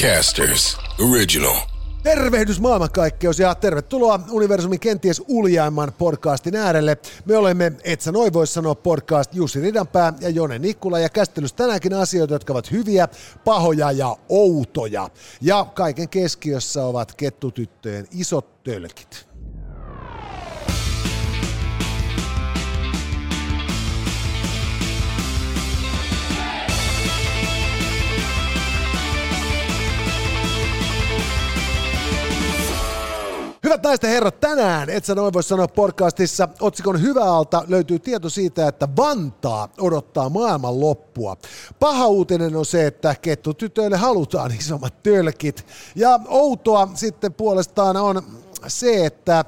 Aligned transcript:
Podcasters 0.00 0.78
Original. 1.10 1.56
Tervehdys 2.02 2.60
maailmankaikkeus 2.60 3.38
ja 3.38 3.54
tervetuloa 3.54 4.20
Universumin 4.30 4.80
kenties 4.80 5.22
uljaimman 5.28 5.92
podcastin 5.98 6.56
äärelle. 6.56 6.98
Me 7.24 7.36
olemme, 7.36 7.72
et 7.84 8.00
sä 8.00 8.12
noin 8.12 8.32
vois 8.32 8.54
sanoa 8.54 8.74
podcast 8.74 9.34
Jussi 9.34 9.60
Ridanpää 9.60 10.12
ja 10.20 10.28
Jone 10.28 10.58
Nikkula 10.58 10.98
ja 10.98 11.08
käsittelyssä 11.08 11.56
tänäänkin 11.56 11.94
asioita, 11.94 12.34
jotka 12.34 12.52
ovat 12.52 12.70
hyviä, 12.70 13.08
pahoja 13.44 13.92
ja 13.92 14.16
outoja. 14.28 15.10
Ja 15.40 15.66
kaiken 15.74 16.08
keskiössä 16.08 16.84
ovat 16.84 17.14
kettutyttöjen 17.14 18.06
isot 18.10 18.62
tölkit. 18.64 19.29
Hyvät 33.70 33.82
naiset 33.82 34.02
ja 34.02 34.08
herrat, 34.08 34.40
tänään, 34.40 34.90
et 34.90 35.04
sä 35.04 35.14
noin 35.14 35.32
voi 35.32 35.42
sanoa 35.42 35.68
podcastissa, 35.68 36.48
otsikon 36.60 37.02
Hyvä 37.02 37.24
alta 37.24 37.64
löytyy 37.68 37.98
tieto 37.98 38.30
siitä, 38.30 38.68
että 38.68 38.88
Vantaa 38.96 39.68
odottaa 39.80 40.28
maailman 40.28 40.80
loppua. 40.80 41.36
Paha 41.80 42.06
uutinen 42.06 42.56
on 42.56 42.66
se, 42.66 42.86
että 42.86 43.14
kettutytöille 43.22 43.96
halutaan 43.96 44.52
isommat 44.58 45.02
tölkit. 45.02 45.66
Ja 45.94 46.20
outoa 46.28 46.88
sitten 46.94 47.34
puolestaan 47.34 47.96
on 47.96 48.22
se, 48.66 49.06
että 49.06 49.44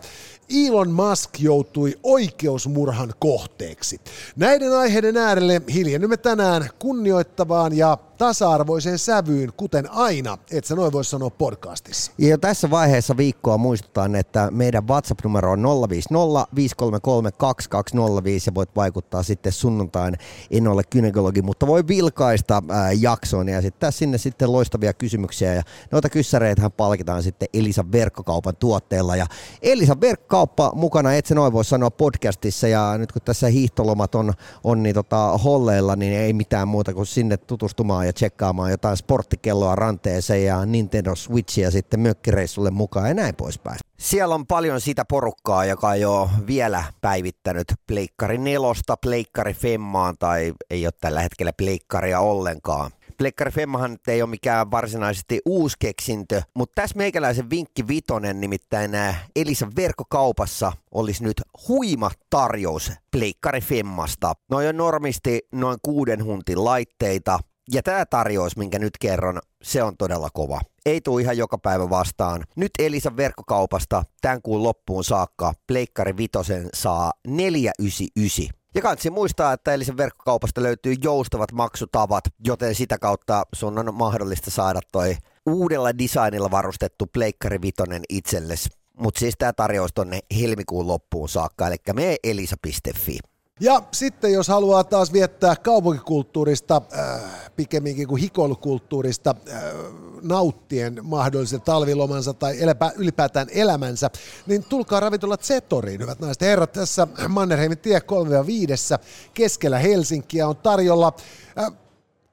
Elon 0.69 0.91
Musk 0.91 1.41
joutui 1.41 1.99
oikeusmurhan 2.02 3.13
kohteeksi. 3.19 4.01
Näiden 4.37 4.73
aiheiden 4.73 5.16
äärelle 5.16 5.63
hiljennymme 5.75 6.16
tänään 6.16 6.71
kunnioittavaan 6.79 7.77
ja 7.77 7.99
tasa-arvoiseen 8.19 8.98
sävyyn, 8.98 9.52
kuten 9.57 9.91
aina, 9.91 10.39
et 10.51 10.65
sä 10.65 10.77
noin 10.77 10.93
voi 10.93 11.05
sanoa 11.05 11.30
podcastissa. 11.30 12.12
Ja 12.19 12.38
tässä 12.38 12.71
vaiheessa 12.71 13.16
viikkoa 13.16 13.59
muistutan, 13.59 14.15
että 14.15 14.49
meidän 14.51 14.88
WhatsApp-numero 14.88 15.52
on 15.52 15.63
050 15.88 16.46
533 16.55 17.33
2205 17.33 18.51
ja 18.51 18.55
voit 18.55 18.77
vaikuttaa 18.77 19.23
sitten 19.23 19.52
sunnuntain, 19.52 20.16
en 20.51 20.68
ole 20.68 20.83
kynekologi, 20.90 21.43
mutta 21.43 21.66
voi 21.66 21.88
vilkaista 21.88 22.63
ää, 22.68 22.93
jaksoon 22.93 23.49
ja 23.49 23.59
esittää 23.59 23.90
sinne 23.90 24.18
sitten 24.18 24.52
loistavia 24.52 24.93
kysymyksiä. 24.93 25.55
Ja 25.55 25.63
noita 25.90 26.09
kyssäreitähän 26.09 26.73
palkitaan 26.73 27.23
sitten 27.23 27.49
Elisan 27.55 27.93
verkkokaupan 27.93 28.57
tuotteella. 28.57 29.16
Ja 29.16 29.27
Elisan 29.63 30.01
verkkokauppa 30.01 30.73
mukana, 30.74 31.15
et 31.15 31.27
sä 31.27 31.35
noin 31.35 31.52
voi 31.52 31.65
sanoa 31.65 31.90
podcastissa. 31.90 32.68
Ja 32.68 32.99
nyt 32.99 33.13
kun 33.13 33.23
tässä 33.23 33.46
hiihtolomat 33.46 34.15
on, 34.15 34.33
on 34.65 34.83
niin 34.83 34.95
tota, 34.95 35.38
holleilla, 35.38 35.96
niin 35.96 36.13
ei 36.13 36.33
mitään 36.33 36.68
muuta 36.68 36.95
kuin 36.95 37.07
sinne 37.07 37.37
tutustumaan 37.37 38.02
ja 38.07 38.13
tsekkaamaan 38.13 38.71
jotain 38.71 38.97
sporttikelloa 38.97 39.75
ranteeseen 39.75 40.45
ja 40.45 40.67
Nintendo 40.67 41.15
Switchia 41.15 41.71
sitten 41.71 42.01
mökkireissulle 42.01 42.71
mukaan 42.71 43.09
ja 43.09 43.15
näin 43.15 43.35
poispäin. 43.35 43.79
Siellä 43.99 44.35
on 44.35 44.47
paljon 44.47 44.81
sitä 44.81 45.05
porukkaa, 45.05 45.65
joka 45.65 45.95
ei 45.95 46.05
ole 46.05 46.30
vielä 46.47 46.85
päivittänyt 47.01 47.67
Pleikkari 47.87 48.39
nelosta 48.39 48.97
Pleikkari 48.97 49.55
Femmaan 49.55 50.17
tai 50.19 50.53
ei 50.71 50.87
ole 50.87 50.93
tällä 51.01 51.21
hetkellä 51.21 51.53
Pleikkaria 51.53 52.21
ollenkaan. 52.21 52.91
Pleikkari 53.19 53.51
Femmahan 53.51 53.99
ei 54.09 54.23
ole 54.23 54.30
mikään 54.30 54.71
varsinaisesti 54.71 55.41
uusi 55.47 55.77
keksintö, 55.79 56.43
mutta 56.55 56.83
tässä 56.83 56.97
meikäläisen 56.97 57.51
vinkki 57.51 57.89
vitonen, 57.89 58.41
nimittäin 58.41 58.91
Elisan 59.37 59.73
verkkokaupassa 59.77 60.73
olisi 60.91 61.25
nyt 61.25 61.43
huima 61.69 62.11
tarjous 62.30 62.93
Pleikkari 63.11 63.61
Femmasta. 63.61 64.33
No 64.50 64.56
on 64.56 64.77
normisti 64.77 65.41
noin 65.53 65.78
kuuden 65.83 66.25
huntin 66.25 66.65
laitteita, 66.65 67.39
ja 67.71 67.82
tämä 67.82 68.06
tarjous, 68.06 68.56
minkä 68.56 68.78
nyt 68.78 68.99
kerron, 69.00 69.41
se 69.62 69.82
on 69.82 69.97
todella 69.97 70.28
kova. 70.32 70.60
Ei 70.87 71.00
tule 71.00 71.22
ihan 71.22 71.38
joka 71.38 71.59
päivä 71.59 71.91
vastaan. 71.91 72.44
Nyt 72.56 72.71
Elisan 72.78 73.16
verkkokaupasta 73.16 74.03
tämän 74.21 74.43
kuun 74.43 74.62
loppuun 74.62 75.05
saakka 75.05 75.53
Pleikkari 75.66 76.16
Vitosen 76.16 76.69
saa 76.75 77.12
499. 77.27 78.62
Ja 78.75 78.83
kansi 78.83 79.11
muistaa, 79.11 79.53
että 79.53 79.75
Elisen 79.75 79.97
verkkokaupasta 79.97 80.62
löytyy 80.62 80.95
joustavat 81.03 81.53
maksutavat, 81.53 82.25
joten 82.47 82.75
sitä 82.75 82.99
kautta 82.99 83.43
sun 83.55 83.79
on 83.79 83.94
mahdollista 83.94 84.50
saada 84.50 84.81
toi 84.93 85.17
uudella 85.47 85.99
designilla 85.99 86.50
varustettu 86.50 87.06
Pleikkari 87.06 87.62
Vitonen 87.62 88.03
itsellesi. 88.09 88.69
Mutta 88.99 89.19
siis 89.21 89.34
tämä 89.39 89.53
tarjous 89.53 89.91
tonne 89.94 90.21
helmikuun 90.41 90.87
loppuun 90.87 91.29
saakka, 91.29 91.67
eli 91.67 91.77
me 91.93 92.17
elisa.fi. 92.25 93.19
Ja 93.61 93.83
sitten 93.93 94.33
jos 94.33 94.49
haluaa 94.49 94.85
taas 94.85 95.13
viettää 95.13 95.57
kaupunkikulttuurista, 95.57 96.83
äh, 96.99 97.21
pikemminkin 97.57 98.09
kuin 98.09 98.21
hikoilukulttuurista, 98.21 99.35
äh, 99.53 99.63
nauttien 100.23 100.99
mahdollisen 101.03 101.61
talvilomansa 101.61 102.35
tai 102.35 102.62
eläpä, 102.62 102.93
ylipäätään 102.97 103.47
elämänsä, 103.51 104.11
niin 104.47 104.65
tulkaa 104.65 105.01
ravintola 105.01 105.37
Zetoriin, 105.37 106.01
hyvät 106.01 106.21
naiset 106.21 106.41
herrat. 106.41 106.73
Tässä 106.73 107.09
Mannerheimin 107.29 107.79
tie 107.79 107.99
3-5 107.99 108.03
keskellä 109.35 109.79
Helsinkiä 109.79 110.49
on 110.49 110.57
tarjolla 110.57 111.12
äh, 111.59 111.73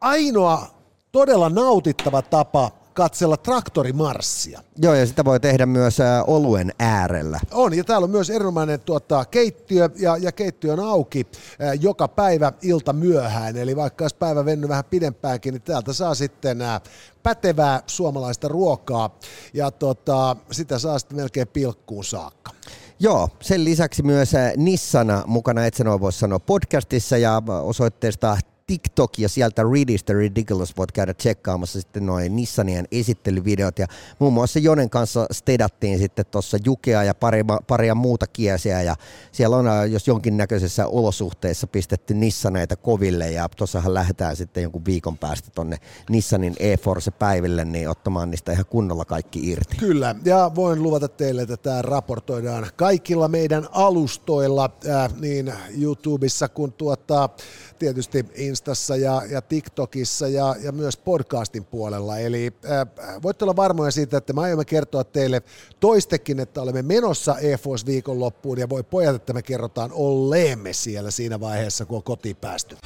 ainoa 0.01 0.67
todella 1.11 1.49
nautittava 1.49 2.21
tapa 2.21 2.78
katsella 2.93 3.37
traktorimarssia. 3.37 4.61
Joo, 4.77 4.93
ja 4.93 5.05
sitä 5.05 5.25
voi 5.25 5.39
tehdä 5.39 5.65
myös 5.65 5.99
ä, 5.99 6.23
oluen 6.23 6.73
äärellä. 6.79 7.39
On, 7.51 7.73
ja 7.73 7.83
täällä 7.83 8.05
on 8.05 8.11
myös 8.11 8.29
erinomainen 8.29 8.79
tuota, 8.79 9.25
keittiö, 9.25 9.89
ja, 9.95 10.17
ja 10.17 10.31
keittiö 10.31 10.73
on 10.73 10.79
auki 10.79 11.27
ä, 11.61 11.73
joka 11.73 12.07
päivä 12.07 12.53
ilta 12.61 12.93
myöhään, 12.93 13.57
eli 13.57 13.75
vaikka 13.75 14.03
olisi 14.03 14.15
päivä 14.15 14.45
vennyt 14.45 14.69
vähän 14.69 14.85
pidempäänkin, 14.85 15.53
niin 15.53 15.61
täältä 15.61 15.93
saa 15.93 16.15
sitten 16.15 16.61
ä, 16.61 16.81
pätevää 17.23 17.83
suomalaista 17.87 18.47
ruokaa, 18.47 19.19
ja 19.53 19.71
tota, 19.71 20.35
sitä 20.51 20.79
saa 20.79 20.99
sitten 20.99 21.17
melkein 21.17 21.47
pilkkuun 21.47 22.03
saakka. 22.03 22.51
Joo, 22.99 23.29
sen 23.41 23.65
lisäksi 23.65 24.03
myös 24.03 24.31
Nissana 24.57 25.23
mukana, 25.27 25.65
et 25.65 25.73
sen 25.73 25.99
voi 25.99 26.13
sanoa 26.13 26.39
podcastissa 26.39 27.17
ja 27.17 27.41
osoitteesta 27.63 28.37
TikTok 28.69 29.19
ja 29.19 29.29
sieltä 29.29 29.63
Readista 29.73 30.13
Ridiculous 30.13 30.77
voit 30.77 30.91
käydä 30.91 31.13
tsekkaamassa 31.13 31.81
sitten 31.81 32.05
noin 32.05 32.35
Nissanien 32.35 32.85
esittelyvideot. 32.91 33.79
Ja 33.79 33.87
muun 34.19 34.33
muassa 34.33 34.59
Jonen 34.59 34.89
kanssa 34.89 35.25
stedattiin 35.31 35.99
sitten 35.99 36.25
tuossa 36.25 36.57
Jukea 36.65 37.03
ja 37.03 37.13
pari, 37.13 37.43
paria 37.67 37.95
muuta 37.95 38.27
kiesiä. 38.27 38.81
Ja 38.81 38.95
siellä 39.31 39.57
on 39.57 39.91
jos 39.91 40.07
jonkinnäköisessä 40.07 40.87
olosuhteessa 40.87 41.67
pistetty 41.67 42.13
Nissaneita 42.13 42.75
koville 42.75 43.31
ja 43.31 43.49
tuossahan 43.49 43.93
lähdetään 43.93 44.35
sitten 44.35 44.63
jonkun 44.63 44.85
viikon 44.85 45.17
päästä 45.17 45.49
tonne 45.55 45.77
Nissanin 46.09 46.55
e-Force 46.59 47.11
päiville 47.11 47.65
niin 47.65 47.89
ottamaan 47.89 48.31
niistä 48.31 48.51
ihan 48.51 48.65
kunnolla 48.65 49.05
kaikki 49.05 49.49
irti. 49.51 49.77
Kyllä, 49.77 50.15
ja 50.25 50.51
voin 50.55 50.83
luvata 50.83 51.07
teille, 51.07 51.41
että 51.41 51.57
tämä 51.57 51.81
raportoidaan 51.81 52.67
kaikilla 52.75 53.27
meidän 53.27 53.67
alustoilla, 53.71 54.69
äh, 54.89 55.13
niin 55.19 55.53
YouTubessa 55.81 56.49
kuin 56.49 56.73
tuottaa 56.73 57.35
tietysti 57.79 58.25
Instassa 58.59 58.95
ja, 58.95 59.21
ja 59.29 59.41
TikTokissa 59.41 60.27
ja, 60.27 60.55
ja 60.61 60.71
myös 60.71 60.97
podcastin 60.97 61.65
puolella. 61.65 62.17
Eli 62.17 62.53
äh, 62.65 63.21
voitte 63.21 63.45
olla 63.45 63.55
varmoja 63.55 63.91
siitä, 63.91 64.17
että 64.17 64.33
me 64.33 64.41
aiomme 64.41 64.65
kertoa 64.65 65.03
teille 65.03 65.41
toistekin, 65.79 66.39
että 66.39 66.61
olemme 66.61 66.81
menossa 66.81 67.37
EFOS 67.37 67.85
viikonloppuun 67.85 68.59
ja 68.59 68.69
voi 68.69 68.83
pojat, 68.83 69.15
että 69.15 69.33
me 69.33 69.41
kerrotaan 69.41 69.91
olleemme 69.93 70.73
siellä 70.73 71.11
siinä 71.11 71.39
vaiheessa, 71.39 71.85
kun 71.85 71.97
on 71.97 72.03
kotiin 72.03 72.35
päästy. 72.35 72.77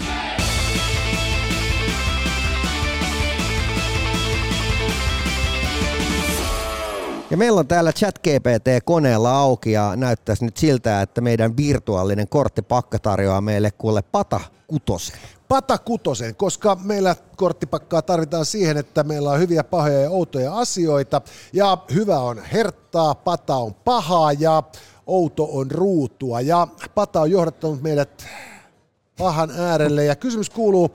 Ja 7.32 7.38
meillä 7.38 7.60
on 7.60 7.68
täällä 7.68 7.92
ChatGPT 7.92 8.68
koneella 8.86 9.32
auki 9.32 9.72
ja 9.72 9.96
näyttäisi 9.96 10.46
nyt 10.46 10.58
siltä, 10.58 11.02
että 11.02 11.22
meidän 11.22 11.58
virtuaalinen 11.58 12.28
korttipakka 12.28 13.00
tarjoaa 13.00 13.42
meille 13.42 13.72
kuule 13.72 14.02
pata 14.02 14.40
kutosen. 14.68 15.18
Pata 15.54 15.78
kutosen, 15.78 16.36
koska 16.36 16.78
meillä 16.84 17.16
korttipakkaa 17.36 18.02
tarvitaan 18.02 18.46
siihen, 18.46 18.78
että 18.78 19.04
meillä 19.04 19.30
on 19.30 19.40
hyviä, 19.40 19.64
pahoja 19.64 20.02
ja 20.02 20.10
outoja 20.10 20.56
asioita. 20.56 21.22
Ja 21.54 21.78
hyvä 21.94 22.20
on 22.20 22.42
herttaa, 22.44 23.16
pata 23.16 23.56
on 23.56 23.74
pahaa 23.74 24.32
ja 24.34 24.64
outo 25.08 25.48
on 25.52 25.72
ruutua. 25.72 26.42
Ja 26.42 26.68
pata 26.96 27.22
on 27.22 27.32
johdattanut 27.32 27.82
meidät 27.82 28.26
pahan 29.18 29.52
äärelle. 29.52 30.06
Ja 30.06 30.16
kysymys 30.16 30.50
kuuluu, 30.50 30.92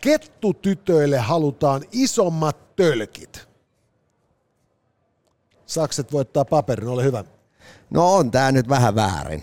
kettutytöille 0.00 1.18
halutaan 1.18 1.82
isommat 1.92 2.76
tölkit. 2.76 3.48
Sakset 5.66 6.12
voittaa 6.12 6.44
paperin, 6.44 6.88
ole 6.88 7.04
hyvä. 7.04 7.24
No 7.90 8.14
on 8.14 8.30
tää 8.30 8.52
nyt 8.52 8.68
vähän 8.68 8.94
väärin. 8.94 9.42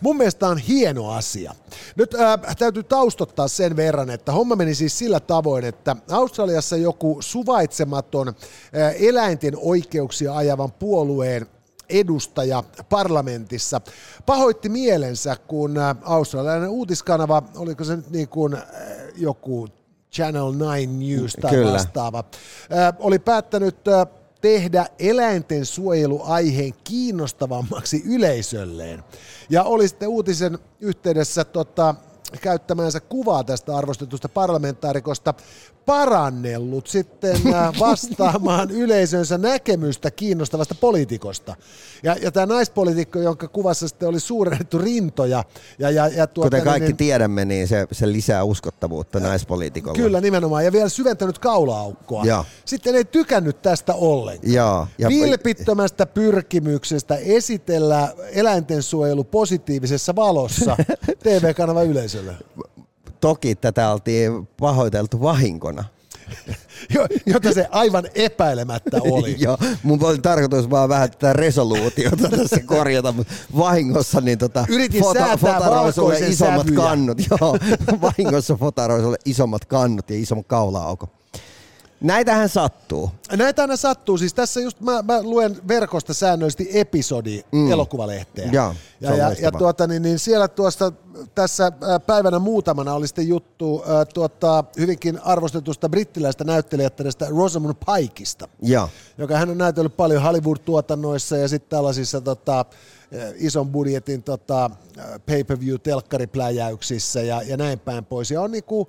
Mun 0.00 0.16
mielestä 0.16 0.48
on 0.48 0.58
hieno 0.58 1.10
asia. 1.10 1.54
Nyt 1.96 2.14
ää, 2.14 2.38
täytyy 2.58 2.82
taustottaa 2.82 3.48
sen 3.48 3.76
verran, 3.76 4.10
että 4.10 4.32
homma 4.32 4.56
meni 4.56 4.74
siis 4.74 4.98
sillä 4.98 5.20
tavoin, 5.20 5.64
että 5.64 5.96
Australiassa 6.10 6.76
joku 6.76 7.16
suvaitsematon 7.20 8.28
ää, 8.28 8.90
eläinten 8.90 9.54
oikeuksia 9.56 10.36
ajavan 10.36 10.72
puolueen 10.72 11.46
edustaja 11.88 12.64
parlamentissa 12.88 13.80
pahoitti 14.26 14.68
mielensä, 14.68 15.36
kun 15.46 15.74
australialainen 16.02 16.68
uutiskanava, 16.70 17.42
oliko 17.56 17.84
se 17.84 17.96
nyt 17.96 18.10
niin 18.10 18.28
kuin 18.28 18.56
joku 19.16 19.68
Channel 20.12 20.52
9 20.54 20.98
News 20.98 21.36
tai 21.40 21.50
Kyllä. 21.50 21.72
vastaava, 21.72 22.24
oli 22.98 23.18
päättänyt 23.18 23.76
tehdä 24.40 24.86
eläinten 24.98 25.66
suojeluaiheen 25.66 26.74
kiinnostavammaksi 26.84 28.02
yleisölleen. 28.06 29.04
Ja 29.50 29.62
oli 29.62 29.88
sitten 29.88 30.08
uutisen 30.08 30.58
yhteydessä 30.80 31.44
tota, 31.44 31.94
käyttämänsä 32.40 33.00
kuvaa 33.00 33.44
tästä 33.44 33.76
arvostetusta 33.76 34.28
parlamentaarikosta 34.28 35.34
parannellut 35.88 36.86
sitten 36.86 37.36
äh, 37.54 37.72
vastaamaan 37.80 38.70
yleisönsä 38.70 39.38
näkemystä 39.38 40.10
kiinnostavasta 40.10 40.74
poliitikosta. 40.74 41.56
Ja, 42.02 42.16
ja 42.22 42.32
tämä 42.32 42.46
naispoliitikko, 42.46 43.18
jonka 43.18 43.48
kuvassa 43.48 43.88
sitten 43.88 44.08
oli 44.08 44.20
suurennettu 44.20 44.78
rintoja. 44.78 45.44
Ja, 45.78 45.90
ja, 45.90 46.08
ja 46.08 46.26
tuota, 46.26 46.46
Kuten 46.50 46.64
kaikki 46.64 46.88
niin, 46.88 46.96
tiedämme, 46.96 47.44
niin 47.44 47.68
se, 47.68 47.86
se 47.92 48.12
lisää 48.12 48.44
uskottavuutta 48.44 49.20
naispoliitikolla. 49.20 49.96
Kyllä, 49.96 50.20
nimenomaan. 50.20 50.64
Ja 50.64 50.72
vielä 50.72 50.88
syventänyt 50.88 51.38
kaulaaukkoa. 51.38 52.24
Joo. 52.24 52.44
Sitten 52.64 52.94
ei 52.94 53.04
tykännyt 53.04 53.62
tästä 53.62 53.94
ollenkaan. 53.94 54.52
Joo. 54.52 54.86
Ja, 54.98 55.08
Vilpittömästä 55.08 56.06
pyrkimyksestä 56.06 57.16
esitellä 57.16 58.14
eläintensuojelu 58.32 59.24
positiivisessa 59.24 60.16
valossa 60.16 60.76
TV-kanava 61.22 61.82
yleisölle. 61.82 62.34
Toki 63.20 63.54
tätä 63.54 63.92
oltiin 63.92 64.46
pahoiteltu 64.46 65.20
vahinkona. 65.20 65.84
Jo- 66.94 67.06
Jota 67.26 67.52
se 67.52 67.66
aivan 67.70 68.04
epäilemättä 68.14 68.96
oli. 69.00 69.36
Joo, 69.44 69.58
mun 69.82 70.04
oli 70.04 70.18
tarkoitus 70.18 70.70
vaan 70.70 70.88
vähän 70.88 71.10
tätä 71.10 71.32
resoluutiota 71.32 72.28
tässä 72.38 72.60
korjata, 72.66 73.12
mutta 73.12 73.32
vahingossa 73.58 74.20
niin 74.20 74.38
tota, 74.38 74.64
Yritin 74.68 75.04
säätää 75.12 75.36
sulle 75.36 75.70
valkoisen 75.70 76.32
isommat 76.32 76.66
sävyjä. 76.66 76.76
kannut. 76.82 77.18
Joo, 77.30 77.58
vahingossa 78.00 78.56
fotaroi 78.56 79.00
sulle 79.00 79.16
isommat 79.24 79.64
kannut 79.64 80.10
ja 80.10 80.16
isomman 80.16 80.44
kaula-aukon. 80.44 81.08
Näitähän 82.00 82.48
sattuu. 82.48 83.10
Näitä 83.36 83.62
aina 83.62 83.76
sattuu. 83.76 84.18
Siis 84.18 84.34
tässä 84.34 84.60
just 84.60 84.80
mä, 84.80 85.02
mä 85.02 85.22
luen 85.22 85.56
verkosta 85.68 86.14
säännöllisesti 86.14 86.68
episodi 86.72 87.44
mm. 87.52 87.72
elokuvalehteä. 87.72 88.48
Ja, 88.52 88.74
ja, 89.00 89.14
ja 89.16 89.26
loistavaa. 89.26 89.58
tuota, 89.58 89.86
niin, 89.86 90.02
niin 90.02 90.18
siellä 90.18 90.48
tuosta 90.48 90.92
tässä 91.34 91.72
ää, 91.88 92.00
päivänä 92.00 92.38
muutamana 92.38 92.94
oli 92.94 93.06
sitten 93.06 93.28
juttu 93.28 93.84
ää, 93.86 94.04
tuota, 94.04 94.64
hyvinkin 94.78 95.20
arvostetusta 95.24 95.88
brittiläistä 95.88 96.44
näyttelijättänestä 96.44 97.26
Rosamund 97.28 97.74
Pikeista. 97.74 98.48
Joo. 98.62 98.88
joka 99.18 99.36
hän 99.38 99.50
on 99.50 99.58
näytellyt 99.58 99.96
paljon 99.96 100.22
Hollywood-tuotannoissa 100.22 101.36
ja 101.36 101.48
sitten 101.48 101.70
tällaisissa 101.70 102.20
tota, 102.20 102.64
eh, 103.12 103.34
ison 103.36 103.68
budjetin 103.68 104.22
tota, 104.22 104.70
eh, 104.98 105.04
pay-per-view-telkkaripläjäyksissä 105.26 107.20
ja, 107.20 107.42
ja 107.42 107.56
näin 107.56 107.78
päin 107.78 108.04
pois. 108.04 108.30
Ja 108.30 108.40
on 108.40 108.52
niinku, 108.52 108.88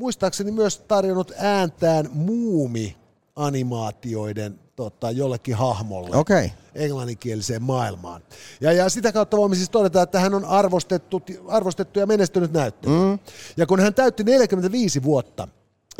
muistaakseni 0.00 0.52
myös 0.52 0.78
tarjonnut 0.78 1.32
ääntään 1.38 2.08
muumi-animaatioiden 2.12 4.58
tota, 4.76 5.10
jollekin 5.10 5.54
hahmolle. 5.54 6.16
Okay. 6.16 6.50
englanninkieliseen 6.74 7.62
maailmaan. 7.62 8.22
Ja, 8.60 8.72
ja 8.72 8.88
sitä 8.88 9.12
kautta 9.12 9.36
voimme 9.36 9.56
siis 9.56 9.70
todeta, 9.70 10.02
että 10.02 10.20
hän 10.20 10.34
on 10.34 10.44
arvostettu, 10.44 11.22
arvostettu 11.48 11.98
ja 11.98 12.06
menestynyt 12.06 12.52
näyttelijä. 12.52 13.00
Mm. 13.00 13.18
Ja 13.56 13.66
kun 13.66 13.80
hän 13.80 13.94
täytti 13.94 14.24
45 14.24 15.02
vuotta, 15.02 15.48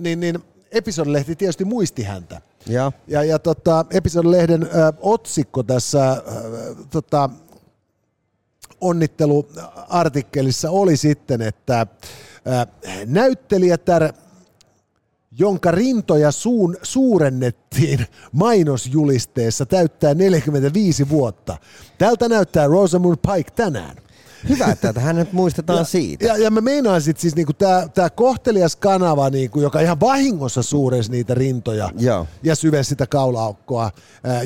niin, 0.01 0.21
niin 0.21 0.39
episodilehti 0.73 1.37
tietysti 1.37 1.65
muisti 1.65 2.03
häntä. 2.03 2.41
Joo. 2.67 2.93
Ja, 3.09 3.25
ja 3.25 3.39
tota, 3.39 3.85
episodilehden 3.91 4.63
ö, 4.63 4.69
otsikko 5.01 5.63
tässä 5.63 6.11
ö, 6.11 6.21
tota, 6.91 7.31
onnitteluartikkelissa 8.81 10.71
oli 10.71 10.97
sitten, 10.97 11.43
että 11.43 11.81
ö, 11.81 12.67
näyttelijätär, 13.07 14.13
jonka 15.39 15.71
rintoja 15.71 16.31
suun, 16.31 16.77
suurennettiin 16.83 18.07
mainosjulisteessa, 18.33 19.67
täyttää 19.67 20.15
45 20.15 21.09
vuotta. 21.09 21.57
Tältä 21.99 22.29
näyttää 22.29 22.67
Rosamund 22.67 23.17
Pike 23.17 23.51
tänään. 23.51 23.97
Hyvä, 24.49 24.67
että 24.67 25.01
hänet 25.01 25.33
muistetaan 25.33 25.85
siitä. 25.85 26.27
Ja, 26.27 26.37
ja 26.37 26.51
mä 26.51 26.61
meinaan 26.61 27.03
sit 27.03 27.19
siis 27.19 27.37
niinku 27.37 27.53
tää, 27.53 27.89
tää 27.89 28.11
kohtelias 28.11 28.77
kanava, 28.77 29.31
niinku, 29.31 29.61
joka 29.61 29.81
ihan 29.81 30.01
vahingossa 30.01 30.63
suurensi 30.63 31.11
niitä 31.11 31.35
rintoja 31.35 31.91
Joo. 31.99 32.27
ja 32.43 32.55
syvensi 32.55 32.89
sitä 32.89 33.07
kaulaaukkoa 33.07 33.91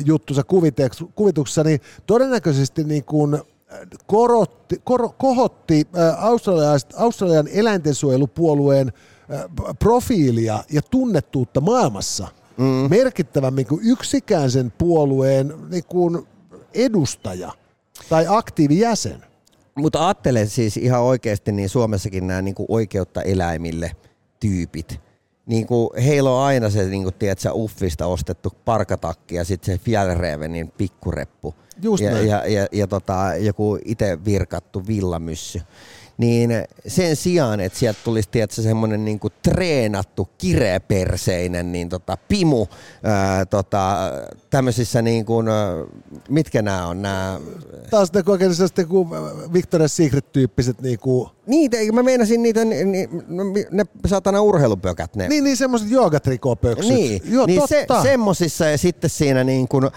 juttusa 0.05 0.41
kuviteks- 0.41 1.07
kuvituksessa, 1.15 1.63
niin 1.63 1.81
todennäköisesti 2.05 2.83
niinku, 2.83 3.29
korotti, 4.07 4.81
kor, 4.83 5.09
kohotti 5.17 5.87
australialais- 6.17 7.01
Australian 7.01 7.47
eläintensuojelupuolueen 7.47 8.91
p- 9.55 9.79
profiilia 9.79 10.63
ja 10.71 10.81
tunnettuutta 10.81 11.61
maailmassa 11.61 12.27
mm. 12.57 12.65
merkittävämmin 12.89 13.65
kuin 13.65 13.81
yksikään 13.83 14.51
sen 14.51 14.73
puolueen 14.77 15.53
niinku, 15.69 16.27
edustaja 16.73 17.51
tai 18.09 18.25
aktiivijäsen. 18.29 19.23
Mutta 19.75 20.07
ajattelen 20.07 20.49
siis 20.49 20.77
ihan 20.77 21.01
oikeasti 21.01 21.51
niin 21.51 21.69
Suomessakin 21.69 22.27
nämä 22.27 22.41
niinku 22.41 22.65
oikeutta 22.69 23.21
eläimille 23.21 23.91
tyypit. 24.39 24.99
Niinku, 25.45 25.93
heillä 26.05 26.31
on 26.31 26.43
aina 26.43 26.69
se 26.69 26.85
niinku, 26.85 27.11
tiedätkö, 27.11 27.51
uffista 27.53 28.05
ostettu 28.05 28.51
parkatakki 28.65 29.35
ja 29.35 29.43
sitten 29.43 29.75
se 29.75 29.83
Fjällrävenin 29.83 30.71
pikkureppu. 30.77 31.55
Just 31.81 32.03
ja, 32.03 32.11
näin. 32.11 32.27
ja, 32.27 32.47
ja, 32.47 32.67
ja 32.71 32.87
tota, 32.87 33.35
joku 33.39 33.77
itse 33.85 34.25
virkattu 34.25 34.87
villamyssy. 34.87 35.61
Niin 36.17 36.51
sen 36.87 37.15
sijaan, 37.15 37.59
että 37.59 37.79
sieltä 37.79 37.99
tulisi 38.03 38.29
tiedätkö, 38.31 38.61
semmoinen 38.61 39.05
niinku 39.05 39.29
treenattu, 39.29 40.29
kireperseinen 40.37 41.71
niin 41.71 41.89
tota, 41.89 42.17
pimu 42.27 42.67
ää, 43.03 43.45
tota, 43.45 44.11
tämmöisissä, 44.49 45.01
niin 45.01 45.25
kuin, 45.25 45.47
mitkä 46.29 46.61
nämä 46.61 46.87
on 46.87 47.01
nämä 47.01 47.39
taas 47.89 48.13
ne 48.13 48.23
sellaiset 48.39 48.77
joku 48.77 49.07
Victoria's 49.53 49.87
Secret-tyyppiset 49.87 50.81
niinku, 50.81 51.31
Niitä, 51.47 51.77
mä 51.93 52.03
meinasin 52.03 52.43
niitä, 52.43 52.65
ni, 52.65 52.83
ni, 52.83 53.07
ne 53.71 53.83
satana 54.07 54.41
urheilupökät, 54.41 55.15
ne. 55.15 55.27
niin, 55.27 55.43
niin 55.43 55.57
semmoiset 55.57 55.89
joogatrikopöksyt. 55.91 56.89
Niin, 56.95 57.21
Joo, 57.29 57.45
niin 57.45 57.67
se, 57.67 57.85
totta. 57.87 58.03
semmosissa 58.03 58.65
ja 58.65 58.77
sitten 58.77 59.09
siinä 59.09 59.43
niin 59.43 59.67
kuin, 59.67 59.85
ä, 59.85 59.89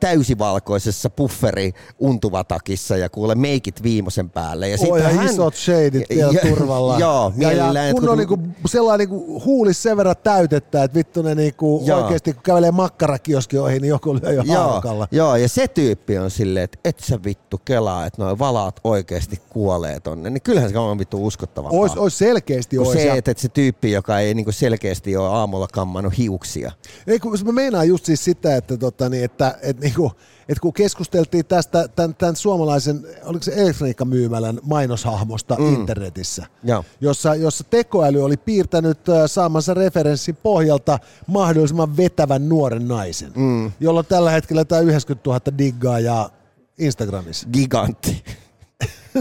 täysivalkoisessa 0.00 1.10
pufferi 1.10 1.72
untuvatakissa 1.98 2.96
ja 2.96 3.08
kuule 3.08 3.34
meikit 3.34 3.82
viimeisen 3.82 4.30
päälle. 4.30 4.68
Ja 4.68 4.76
Oi, 4.88 5.02
ja 5.02 5.08
hän, 5.08 5.26
isot 5.26 5.54
shadit 5.54 6.04
vielä 6.10 6.32
ja- 6.32 6.40
turvalla. 6.50 6.98
Joo, 7.06 7.32
ja, 7.36 7.52
ja 7.52 7.64
kun 7.72 7.76
että 7.76 8.10
on 8.10 8.18
niinku 8.18 8.38
sellainen 8.66 9.08
niinku 9.08 9.42
huulis 9.44 9.82
sen 9.82 9.96
verran 9.96 10.14
täytettä, 10.22 10.82
että 10.84 10.94
vittu 10.94 11.22
ne 11.22 11.34
niinku 11.34 11.82
Joo. 11.86 12.00
oikeasti 12.04 12.32
kun 12.32 12.42
kävelee 12.42 12.70
makkarakioski 12.70 13.58
ohi, 13.58 13.80
niin 13.80 13.88
joku 13.88 14.14
lyö 14.14 14.32
jo 14.32 14.42
Joo, 14.42 14.68
haukalla. 14.68 15.08
joo, 15.10 15.36
ja 15.36 15.48
se 15.48 15.68
tyyppi 15.68 16.18
on 16.18 16.30
silleen, 16.30 16.64
että 16.64 16.78
et 16.84 16.98
sä 17.00 17.18
vittu 17.24 17.60
kelaa, 17.64 18.06
että 18.06 18.22
noi 18.22 18.38
valaat 18.38 18.80
oikeasti 18.84 19.40
kuolee 19.48 20.00
tonne. 20.00 20.30
Niin 20.30 20.42
kyllähän 20.42 20.70
se 20.70 20.78
on 20.78 20.95
vittu 20.98 21.26
uskottavampaa. 21.26 21.80
Ois, 21.80 21.96
ois 21.96 22.18
selkeästi 22.18 22.78
ois. 22.78 22.92
se, 22.92 23.12
että, 23.12 23.30
että 23.30 23.40
se 23.40 23.48
tyyppi, 23.48 23.92
joka 23.92 24.18
ei 24.18 24.34
niinku 24.34 24.52
selkeästi 24.52 25.16
ole 25.16 25.28
aamulla 25.28 25.68
kammannut 25.72 26.18
hiuksia. 26.18 26.72
Ei, 27.06 27.18
kun 27.18 27.38
mä 27.44 27.52
meinaan 27.52 27.88
just 27.88 28.04
siis 28.04 28.24
sitä, 28.24 28.56
että, 28.56 28.76
tota, 28.76 29.08
niin, 29.08 29.24
että, 29.24 29.58
että, 29.62 29.82
niinku, 29.82 30.12
että 30.48 30.60
kun 30.60 30.72
keskusteltiin 30.72 31.46
tästä 31.46 31.88
tämän, 31.88 32.14
tämän 32.14 32.36
suomalaisen, 32.36 33.06
oliko 33.24 33.42
se 33.42 33.52
elektroniikkamyymälän 33.56 34.60
mainoshahmosta 34.62 35.56
mm. 35.58 35.74
internetissä, 35.74 36.46
Joo. 36.64 36.84
jossa, 37.00 37.34
jossa 37.34 37.64
tekoäly 37.64 38.24
oli 38.24 38.36
piirtänyt 38.36 38.98
saamansa 39.26 39.74
referenssin 39.74 40.36
pohjalta 40.36 40.98
mahdollisimman 41.26 41.96
vetävän 41.96 42.48
nuoren 42.48 42.88
naisen, 42.88 43.32
mm. 43.34 43.72
jolla 43.80 43.98
on 43.98 44.06
tällä 44.06 44.30
hetkellä 44.30 44.64
tämä 44.64 44.80
90 44.80 45.30
000 45.30 45.40
diggaa 45.58 46.00
ja 46.00 46.30
Instagramissa. 46.78 47.48
Gigantti. 47.52 48.24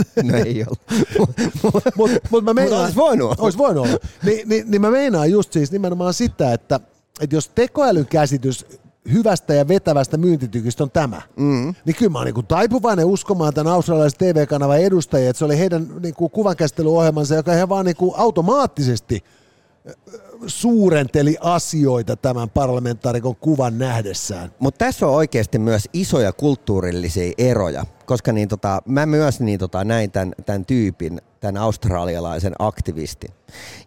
no 0.24 0.38
ei 0.38 0.66
ollut. 0.68 0.82
Mutta 1.98 2.20
mut 2.30 2.44
mä 2.44 2.54
meinaan, 2.54 2.82
olisi 2.82 2.96
voinut 2.96 3.26
olla. 3.26 3.44
Ois 3.44 3.58
voinut 3.58 3.86
olla. 3.86 3.98
Ni, 4.24 4.44
niin, 4.46 4.72
niin 4.72 4.82
mä 4.82 4.92
meinaan 4.92 5.32
just 5.32 5.54
siis 5.54 5.72
nimenomaan 5.72 6.14
sitä, 6.14 6.54
että, 6.54 6.80
että 7.22 7.36
jos 7.36 7.52
tekoälyn 7.56 8.06
käsitys 8.06 8.66
hyvästä 9.14 9.54
ja 9.54 9.68
vetävästä 9.68 10.18
myyntitykistä 10.18 10.84
on 10.84 10.92
tämä, 10.92 11.22
mm. 11.36 11.76
niin 11.86 11.96
kyllä 11.96 12.12
mä 12.12 12.20
oon 12.20 12.26
niinku 12.26 12.44
taipuvainen 12.44 13.06
uskomaan 13.06 13.54
tämän 13.54 13.74
australialaisen 13.74 14.20
TV-kanavan 14.20 14.80
edustajia, 14.80 15.30
että 15.30 15.38
se 15.38 15.46
oli 15.46 15.60
heidän 15.60 15.88
niinku 16.04 16.30
kuvankäsittelyohjelmansa, 16.30 17.36
joka 17.36 17.52
he 17.52 17.70
vaan 17.70 17.86
niinku 17.86 18.14
automaattisesti 18.18 19.24
suurenteli 20.48 21.38
asioita 21.42 22.16
tämän 22.16 22.50
parlamentaarikon 22.50 23.36
kuvan 23.36 23.78
nähdessään. 23.78 24.52
Mutta 24.60 24.86
tässä 24.86 25.08
on 25.08 25.14
oikeasti 25.14 25.60
myös 25.60 25.90
isoja 25.94 26.34
kulttuurillisia 26.34 27.34
eroja, 27.38 27.86
koska 28.06 28.32
niin 28.32 28.48
tota, 28.48 28.82
mä 28.86 29.06
myös 29.06 29.40
niin 29.40 29.60
tota, 29.60 29.84
näin 29.84 30.12
tämän, 30.12 30.34
tämän 30.46 30.66
tyypin, 30.66 31.22
tämän 31.40 31.58
australialaisen 31.58 32.54
aktivistin. 32.60 33.30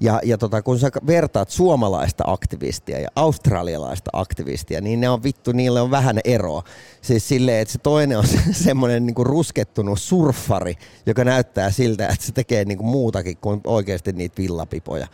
Ja, 0.01 0.21
ja 0.25 0.39
tota, 0.39 0.63
kun 0.63 0.79
sä 0.79 0.91
vertaat 1.07 1.51
suomalaista 1.51 2.25
aktivistia 2.27 3.01
ja 3.01 3.09
australialaista 3.17 4.11
aktivistia, 4.13 4.81
niin 4.81 5.01
ne 5.01 5.09
on 5.09 5.23
vittu, 5.23 5.53
niille 5.53 5.81
on 5.81 5.91
vähän 5.91 6.21
eroa. 6.25 6.63
Siis 7.03 7.29
silleen, 7.29 7.63
että 7.63 7.73
se 7.73 7.79
toinen 7.79 8.19
on 8.19 8.27
se, 8.37 8.39
semmoinen 8.53 9.07
niinku 9.07 9.25
ruskettunut 9.25 10.01
surffari, 10.01 10.75
joka 11.07 11.25
näyttää 11.25 11.71
siltä, 11.71 12.09
että 12.09 12.27
se 12.27 12.33
tekee 12.33 12.65
niinku 12.65 12.85
muutakin 12.85 13.37
kuin 13.37 13.61
oikeasti 13.65 14.13
niitä 14.13 14.43
villapipoja. 14.43 15.07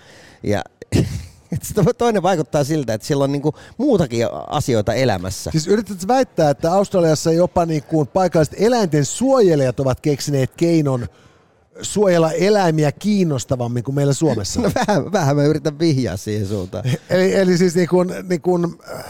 Ja 0.42 0.62
Toinen 1.98 2.22
vaikuttaa 2.22 2.64
siltä, 2.64 2.94
että 2.94 3.06
sillä 3.06 3.24
on 3.24 3.32
niinku 3.32 3.54
muutakin 3.78 4.26
asioita 4.46 4.94
elämässä. 4.94 5.50
Siis 5.50 5.66
yritätkö 5.66 6.08
väittää, 6.08 6.50
että 6.50 6.72
Australiassa 6.72 7.32
jopa 7.32 7.66
niin 7.66 7.82
kuin 7.82 8.08
paikalliset 8.08 8.54
eläinten 8.58 9.04
suojelijat 9.04 9.80
ovat 9.80 10.00
keksineet 10.00 10.50
keinon 10.56 11.06
suojella 11.82 12.32
eläimiä 12.32 12.92
kiinnostavammin 12.92 13.84
kuin 13.84 13.94
meillä 13.94 14.12
Suomessa? 14.12 14.60
No 14.60 14.70
vähän, 14.74 15.12
vähän 15.12 15.36
mä 15.36 15.44
yritän 15.44 15.78
vihjaa 15.78 16.16
siihen 16.16 16.46
suuntaan. 16.46 16.84
eli, 17.10 17.34
eli 17.34 17.58
siis 17.58 17.74
niin 17.74 17.88
kuin, 17.88 18.14
niin 18.28 18.40
kuin 18.40 18.64
äh, 18.64 19.04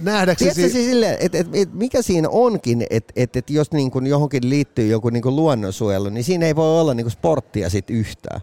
nähdäksesi... 0.00 0.54
Tiedätkö 0.54 0.78
siis 0.78 0.90
sille, 0.90 1.16
et, 1.20 1.34
et, 1.34 1.46
et, 1.52 1.72
mikä 1.72 2.02
siinä 2.02 2.28
onkin, 2.28 2.86
että 2.90 3.12
et, 3.16 3.36
et 3.36 3.50
jos 3.50 3.72
niin 3.72 3.90
kuin 3.90 4.06
johonkin 4.06 4.50
liittyy 4.50 4.88
joku 4.88 5.10
niin 5.10 5.22
kuin 5.22 5.36
luonnonsuojelu, 5.36 6.08
niin 6.08 6.24
siinä 6.24 6.46
ei 6.46 6.56
voi 6.56 6.80
olla 6.80 6.94
niin 6.94 7.04
kuin 7.04 7.12
sporttia 7.12 7.70
sit 7.70 7.90
yhtään. 7.90 8.40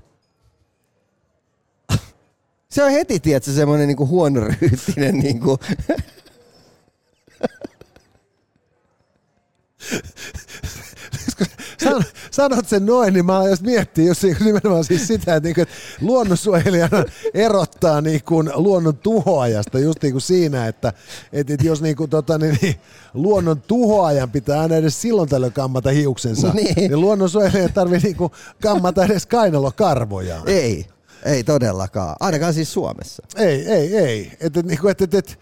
Se 2.76 2.84
on 2.84 2.92
heti, 2.92 3.20
tiedätkö, 3.20 3.52
semmoinen 3.52 3.88
niin 3.88 3.98
huonoryyttinen 3.98 5.20
niin 5.20 5.40
kuin... 5.40 5.58
San, 11.84 12.04
sanot 12.32 12.68
sen 12.68 12.86
noin, 12.86 13.14
niin 13.14 13.26
mä 13.26 13.44
jos 13.50 13.62
miettiä 13.62 14.06
just 14.06 14.24
niin 14.24 14.38
nimenomaan 14.40 14.84
siis 14.84 15.08
sitä, 15.08 15.36
että, 15.36 15.48
niin 15.48 15.56
kuin, 15.56 15.62
että 15.62 15.76
luonnonsuojelijana 16.02 17.04
erottaa 17.34 18.02
niin 18.02 18.24
kuin 18.24 18.52
luonnon 18.56 18.98
tuhoajasta 18.98 19.80
just 19.80 20.04
niin 20.04 20.14
kuin 20.14 20.22
siinä, 20.22 20.68
että, 20.68 20.94
että, 21.34 21.54
että 21.54 21.68
jos 21.68 21.82
niin 21.82 21.96
kuin, 21.96 22.10
tota, 22.10 22.38
niin, 22.38 22.58
niin, 22.62 22.76
luonnon 23.14 23.62
tuhoajan 23.62 24.32
pitää 24.32 24.62
aina 24.62 24.76
edes 24.76 25.02
silloin 25.02 25.30
tällöin 25.30 25.54
kammata 25.54 25.90
hiuksensa, 25.90 26.54
niin, 26.54 26.76
niin 26.76 27.02
luonnonsuojelija 27.02 27.70
tarvii 27.70 28.00
niin 28.00 28.16
kuin 28.16 28.32
kammata 28.62 29.06
edes 29.06 29.26
kainalokarvoja. 29.26 30.42
Ei, 30.46 30.86
ei 31.26 31.44
todellakaan. 31.44 32.16
Ainakaan 32.20 32.54
siis 32.54 32.74
Suomessa. 32.74 33.24
Ei, 33.38 33.68
ei, 33.68 33.98
ei. 33.98 34.32
Et, 34.40 34.58
et, 34.58 34.66
et, 34.72 35.02
et, 35.02 35.14
et, 35.14 35.40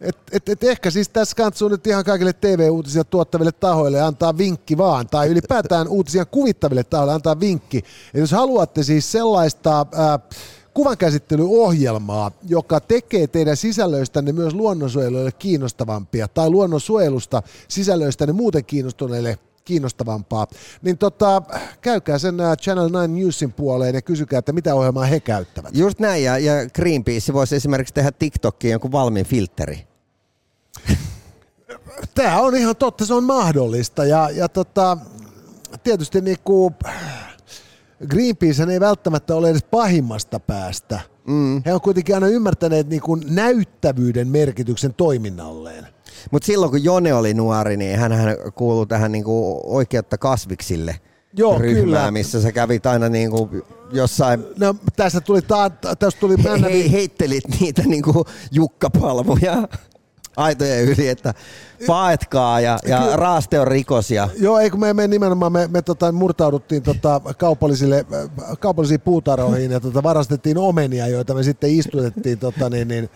et, 0.00 0.16
et, 0.32 0.48
et 0.48 0.64
ehkä 0.64 0.90
siis 0.90 1.08
tässä 1.08 1.36
katsoo 1.36 1.68
nyt 1.68 1.86
ihan 1.86 2.04
kaikille 2.04 2.32
TV-uutisia 2.32 3.04
tuottaville 3.04 3.52
tahoille 3.52 4.00
antaa 4.00 4.38
vinkki 4.38 4.78
vaan, 4.78 5.06
tai 5.06 5.28
ylipäätään 5.28 5.88
uutisia 5.88 6.24
kuvittaville 6.24 6.84
tahoille 6.84 7.12
antaa 7.12 7.40
vinkki. 7.40 7.78
Et 8.14 8.20
jos 8.20 8.32
haluatte 8.32 8.82
siis 8.82 9.12
sellaista... 9.12 9.86
Ää, 9.92 10.18
kuvankäsittelyohjelmaa, 10.74 12.30
joka 12.48 12.80
tekee 12.80 13.26
teidän 13.26 13.56
sisällöistänne 13.56 14.32
myös 14.32 14.54
luonnonsuojeluille 14.54 15.32
kiinnostavampia, 15.32 16.28
tai 16.28 16.50
luonnonsuojelusta 16.50 17.42
sisällöistänne 17.68 18.32
muuten 18.32 18.64
kiinnostuneille 18.64 19.38
kiinnostavampaa, 19.64 20.46
niin 20.82 20.98
tota, 20.98 21.42
käykää 21.80 22.18
sen 22.18 22.40
äh, 22.40 22.56
Channel 22.56 22.88
9 22.88 23.14
Newsin 23.14 23.52
puoleen 23.52 23.94
ja 23.94 24.02
kysykää, 24.02 24.38
että 24.38 24.52
mitä 24.52 24.74
ohjelmaa 24.74 25.04
he 25.04 25.20
käyttävät. 25.20 25.76
Just 25.76 25.98
näin, 25.98 26.24
ja, 26.24 26.38
ja 26.38 26.52
Greenpeace 26.74 27.32
voisi 27.32 27.56
esimerkiksi 27.56 27.94
tehdä 27.94 28.12
TikTokiin 28.12 28.72
jonkun 28.72 28.92
valmiin 28.92 29.26
filteri. 29.26 29.86
Tämä 32.14 32.40
on 32.40 32.56
ihan 32.56 32.76
totta, 32.76 33.06
se 33.06 33.14
on 33.14 33.24
mahdollista, 33.24 34.04
ja, 34.04 34.30
ja 34.30 34.48
tota, 34.48 34.98
tietysti 35.84 36.20
niinku, 36.20 36.72
Greenpeace 38.10 38.66
ei 38.72 38.80
välttämättä 38.80 39.34
ole 39.34 39.50
edes 39.50 39.64
pahimmasta 39.64 40.40
päästä. 40.40 41.00
Mm. 41.26 41.62
He 41.66 41.74
on 41.74 41.80
kuitenkin 41.80 42.14
aina 42.14 42.26
ymmärtäneet 42.26 42.88
niin 42.88 43.02
kuin 43.02 43.22
näyttävyyden 43.26 44.28
merkityksen 44.28 44.94
toiminnalleen. 44.94 45.86
Mutta 46.30 46.46
silloin 46.46 46.70
kun 46.70 46.84
Jone 46.84 47.14
oli 47.14 47.34
nuori, 47.34 47.76
niin 47.76 47.98
hän 47.98 48.12
kuului 48.54 48.86
tähän 48.86 49.12
niinku 49.12 49.60
oikeutta 49.64 50.18
kasviksille 50.18 50.96
Joo, 51.36 51.58
ryhmään, 51.58 51.84
kyllä. 51.84 52.10
missä 52.10 52.42
sä 52.42 52.52
kävit 52.52 52.86
aina 52.86 53.08
niinku 53.08 53.50
jossain... 53.92 54.44
No 54.58 54.74
tässä 54.96 55.20
tuli, 55.20 55.42
ta- 55.42 55.70
tässä 55.98 56.20
tuli. 56.20 56.34
He, 56.44 56.82
he, 56.82 56.92
heittelit 56.92 57.44
niitä 57.60 57.82
niinku 57.82 58.24
jukkapalmuja 58.52 59.68
aitojen 60.36 60.84
yli, 60.84 61.08
että 61.08 61.34
paetkaa 61.86 62.60
ja, 62.60 62.78
ja 62.86 63.16
raaste 63.16 63.60
on 63.60 63.66
rikos. 63.66 64.10
Ja... 64.10 64.28
Joo, 64.38 64.58
eikö 64.58 64.76
me, 64.76 64.94
me 64.94 65.08
nimenomaan 65.08 65.52
me, 65.52 65.66
me 65.66 65.82
tota, 65.82 66.12
murtauduttiin 66.12 66.82
tota, 66.82 67.20
kaupallisille, 67.38 68.06
kaupallisiin 68.60 69.00
puutarhoihin 69.00 69.70
ja 69.70 69.80
tota, 69.80 70.02
varastettiin 70.02 70.58
omenia, 70.58 71.06
joita 71.06 71.34
me 71.34 71.42
sitten 71.42 71.70
istutettiin 71.70 72.38
tota, 72.38 72.70
niin, 72.70 72.88
niin, 72.88 73.10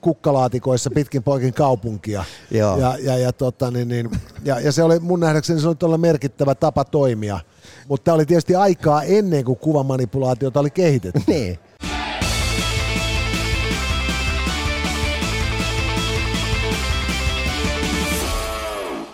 kukkalaatikoissa 0.00 0.90
pitkin 0.90 1.22
poikin 1.22 1.54
kaupunkia. 1.54 2.24
Joo. 2.50 2.78
Ja, 2.78 2.96
ja, 3.00 3.18
ja, 3.18 3.32
tota, 3.32 3.70
niin, 3.70 3.88
niin, 3.88 4.10
ja, 4.44 4.60
ja, 4.60 4.72
se 4.72 4.82
oli 4.82 4.98
mun 4.98 5.20
nähdäkseni 5.20 5.60
se 5.60 5.68
oli 5.68 5.98
merkittävä 5.98 6.54
tapa 6.54 6.84
toimia. 6.84 7.40
Mutta 7.88 8.04
tämä 8.04 8.14
oli 8.14 8.26
tietysti 8.26 8.54
aikaa 8.54 9.02
ennen 9.02 9.44
kuin 9.44 9.58
kuvamanipulaatiota 9.58 10.60
oli 10.60 10.70
kehitetty. 10.70 11.22
Niin. 11.26 11.58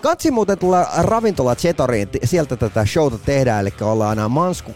Katsi 0.08 0.30
muuten 0.30 0.58
tulla 0.58 0.86
ravintola 0.98 1.54
Zetoriin, 1.56 2.08
sieltä 2.24 2.56
tätä 2.56 2.84
showta 2.84 3.18
tehdään, 3.18 3.60
eli 3.60 3.72
ollaan 3.80 4.30
Mansku 4.30 4.72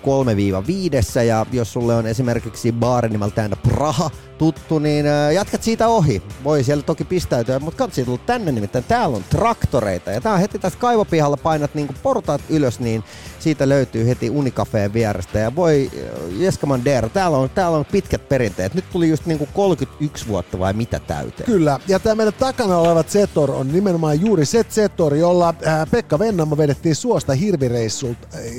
3-5 1.17 1.23
ja 1.27 1.47
jos 1.53 1.73
sulle 1.73 1.95
on 1.95 2.07
esimerkiksi 2.07 2.73
baari 2.73 3.09
nimeltään 3.09 3.51
Praha 3.63 4.11
tuttu, 4.43 4.79
niin 4.79 5.07
jatkat 5.35 5.63
siitä 5.63 5.89
ohi. 5.89 6.23
Voi 6.45 6.65
siellä 6.65 6.83
toki 6.83 7.05
pistäytyä, 7.05 7.59
mutta 7.59 7.79
katsi 7.79 8.05
tullut 8.05 8.27
tänne 8.27 8.53
nimittäin. 8.53 8.85
Täällä 8.89 9.17
on 9.17 9.25
traktoreita 9.31 10.11
ja 10.11 10.21
tää 10.21 10.33
on 10.33 10.41
heti 10.41 10.59
tästä 10.59 10.79
kaivopihalla 10.79 11.37
painat 11.37 11.75
niinku 11.75 11.95
portaat 12.03 12.41
ylös, 12.49 12.81
niin 12.81 13.05
siitä 13.39 13.69
löytyy 13.69 14.07
heti 14.07 14.31
Unikafeen 14.31 14.93
vierestä. 14.93 15.39
Ja 15.39 15.57
voi, 15.57 15.91
Jeskaman 16.39 16.85
Der, 16.85 17.09
täällä 17.09 17.39
on, 17.39 17.51
täällä 17.51 17.79
on 17.79 17.85
pitkät 17.85 18.29
perinteet. 18.29 18.75
Nyt 18.75 18.85
tuli 18.93 19.09
just 19.09 19.27
niinku 19.27 19.49
31 19.55 20.29
vuotta 20.29 20.59
vai 20.59 20.73
mitä 20.73 21.01
täyteen. 21.01 21.47
Kyllä, 21.47 21.81
ja 21.89 21.99
tämä 21.99 22.15
meidän 22.15 22.35
takana 22.39 22.79
oleva 22.79 23.03
Zetor 23.03 23.51
on 23.51 23.73
nimenomaan 23.73 24.21
juuri 24.21 24.45
se 24.45 24.65
Zetor, 24.65 25.15
jolla 25.15 25.55
Pekka 25.91 26.19
Vennamo 26.19 26.57
vedettiin 26.57 26.97
suosta 26.97 27.33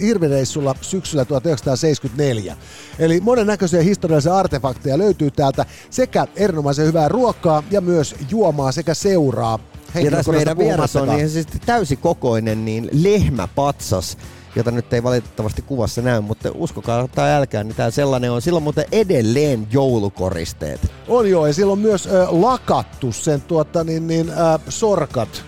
hirvireissulla 0.01 0.75
syksyllä 0.81 1.25
1974. 1.25 2.57
Eli 2.99 3.19
monennäköisiä 3.19 3.81
historiallisia 3.81 4.35
artefakteja 4.35 4.97
löytyy 4.97 5.31
täältä 5.31 5.65
sekä 5.89 6.27
erinomaisen 6.35 6.85
hyvää 6.85 7.07
ruokaa 7.07 7.63
ja 7.71 7.81
myös 7.81 8.15
juomaa 8.29 8.71
sekä 8.71 8.93
seuraa. 8.93 9.59
Ja 10.03 10.11
tässä 10.11 10.31
meidän 10.31 10.57
vieressä 10.57 11.01
on 11.01 11.09
niin 11.09 11.29
siis 11.29 11.47
täysikokoinen 11.65 12.65
niin 12.65 12.89
lehmäpatsas, 12.91 14.17
jota 14.55 14.71
nyt 14.71 14.93
ei 14.93 15.03
valitettavasti 15.03 15.61
kuvassa 15.61 16.01
näy, 16.01 16.21
mutta 16.21 16.49
uskokaa 16.53 17.07
tai 17.07 17.31
älkää, 17.31 17.63
niin 17.63 17.75
tämä 17.75 17.91
sellainen 17.91 18.31
on. 18.31 18.41
Silloin 18.41 18.63
muuten 18.63 18.85
edelleen 18.91 19.67
joulukoristeet. 19.71 20.91
On 21.07 21.29
joo, 21.29 21.47
ja 21.47 21.53
silloin 21.53 21.79
myös 21.79 22.07
ö, 22.07 22.27
lakattu 22.29 23.11
sen 23.11 23.41
tuota, 23.41 23.83
niin, 23.83 24.07
niin, 24.07 24.29
ö, 24.29 24.59
sorkat 24.69 25.43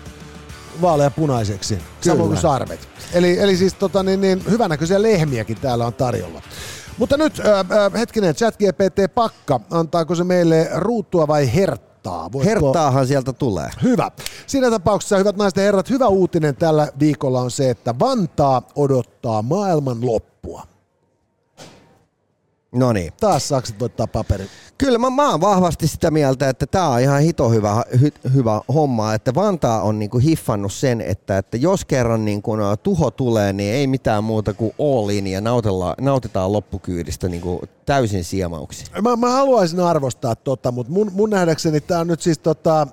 vaaleapunaiseksi, 0.81 1.75
Kyllä. 1.75 1.87
samoin 2.01 2.29
kuin 2.29 2.41
sarvet. 2.41 2.87
Eli, 3.13 3.39
eli 3.39 3.57
siis 3.57 3.73
tota, 3.73 4.03
niin, 4.03 4.21
niin, 4.21 4.43
hyvänäköisiä 4.49 5.01
lehmiäkin 5.01 5.57
täällä 5.61 5.85
on 5.85 5.93
tarjolla. 5.93 6.41
Mutta 6.97 7.17
nyt 7.17 7.39
äh, 7.39 7.93
hetkinen, 7.93 8.35
ChatGPT 8.35 9.15
Pakka, 9.15 9.59
antaako 9.71 10.15
se 10.15 10.23
meille 10.23 10.69
ruutua 10.75 11.27
vai 11.27 11.55
herttaa? 11.55 12.31
Voitko... 12.31 12.49
Herttaahan 12.49 13.07
sieltä 13.07 13.33
tulee. 13.33 13.69
Hyvä. 13.83 14.11
Siinä 14.47 14.69
tapauksessa, 14.69 15.17
hyvät 15.17 15.37
naiset 15.37 15.57
ja 15.57 15.63
herrat, 15.63 15.89
hyvä 15.89 16.07
uutinen 16.07 16.55
tällä 16.55 16.87
viikolla 16.99 17.41
on 17.41 17.51
se, 17.51 17.69
että 17.69 17.99
Vantaa 17.99 18.61
odottaa 18.75 19.41
maailman 19.41 20.05
loppua. 20.05 20.63
No 22.75 22.93
niin. 22.93 23.13
Taas 23.19 23.47
sakset 23.47 23.79
voittaa 23.79 24.07
paperin. 24.07 24.47
Kyllä 24.77 24.97
mä, 24.97 25.09
mä 25.09 25.31
oon 25.31 25.41
vahvasti 25.41 25.87
sitä 25.87 26.11
mieltä, 26.11 26.49
että 26.49 26.65
tämä 26.67 26.89
on 26.89 27.01
ihan 27.01 27.21
hito 27.21 27.49
hyvä, 27.49 27.83
hy, 28.01 28.11
hyvä 28.33 28.61
homma, 28.73 29.13
että 29.13 29.35
Vantaa 29.35 29.81
on 29.81 29.99
niinku 29.99 30.17
hiffannut 30.17 30.73
sen, 30.73 31.01
että, 31.01 31.37
että 31.37 31.57
jos 31.57 31.85
kerran 31.85 32.25
niinku 32.25 32.51
tuho 32.83 33.11
tulee, 33.11 33.53
niin 33.53 33.73
ei 33.73 33.87
mitään 33.87 34.23
muuta 34.23 34.53
kuin 34.53 34.71
all 34.79 35.09
in 35.09 35.27
ja 35.27 35.41
nautella, 35.41 35.95
nautitaan 36.01 36.53
loppukyydistä 36.53 37.29
niinku 37.29 37.61
täysin 37.85 38.23
siemauksi. 38.23 38.85
Mä, 39.01 39.15
mä 39.15 39.29
haluaisin 39.29 39.79
arvostaa 39.79 40.35
tota, 40.35 40.71
mutta 40.71 40.93
mun, 40.93 41.11
mun 41.13 41.29
nähdäkseni 41.29 41.81
tämä 41.81 41.99
on 41.99 42.07
nyt 42.07 42.21
siis 42.21 42.39
tota, 42.39 42.87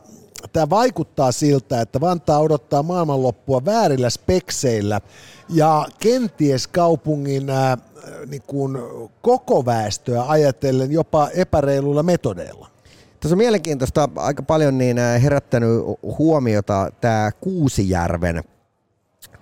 tämä 0.52 0.70
vaikuttaa 0.70 1.32
siltä, 1.32 1.80
että 1.80 2.00
Vantaa 2.00 2.38
odottaa 2.38 2.82
maailmanloppua 2.82 3.64
väärillä 3.64 4.10
spekseillä 4.10 5.00
ja 5.48 5.86
kenties 6.00 6.66
kaupungin 6.66 7.50
ää, 7.50 7.78
niin 8.26 8.42
kuin 8.46 8.78
koko 9.22 9.66
väestöä 9.66 10.24
ajatellen 10.28 10.92
jopa 10.92 11.28
epäreiluilla 11.28 12.02
metodeilla. 12.02 12.68
Tässä 13.20 13.34
on 13.34 13.38
mielenkiintoista 13.38 14.08
aika 14.16 14.42
paljon 14.42 14.78
niin 14.78 14.96
herättänyt 15.22 15.70
huomiota 16.18 16.90
tämä 17.00 17.30
Kuusijärven 17.40 18.44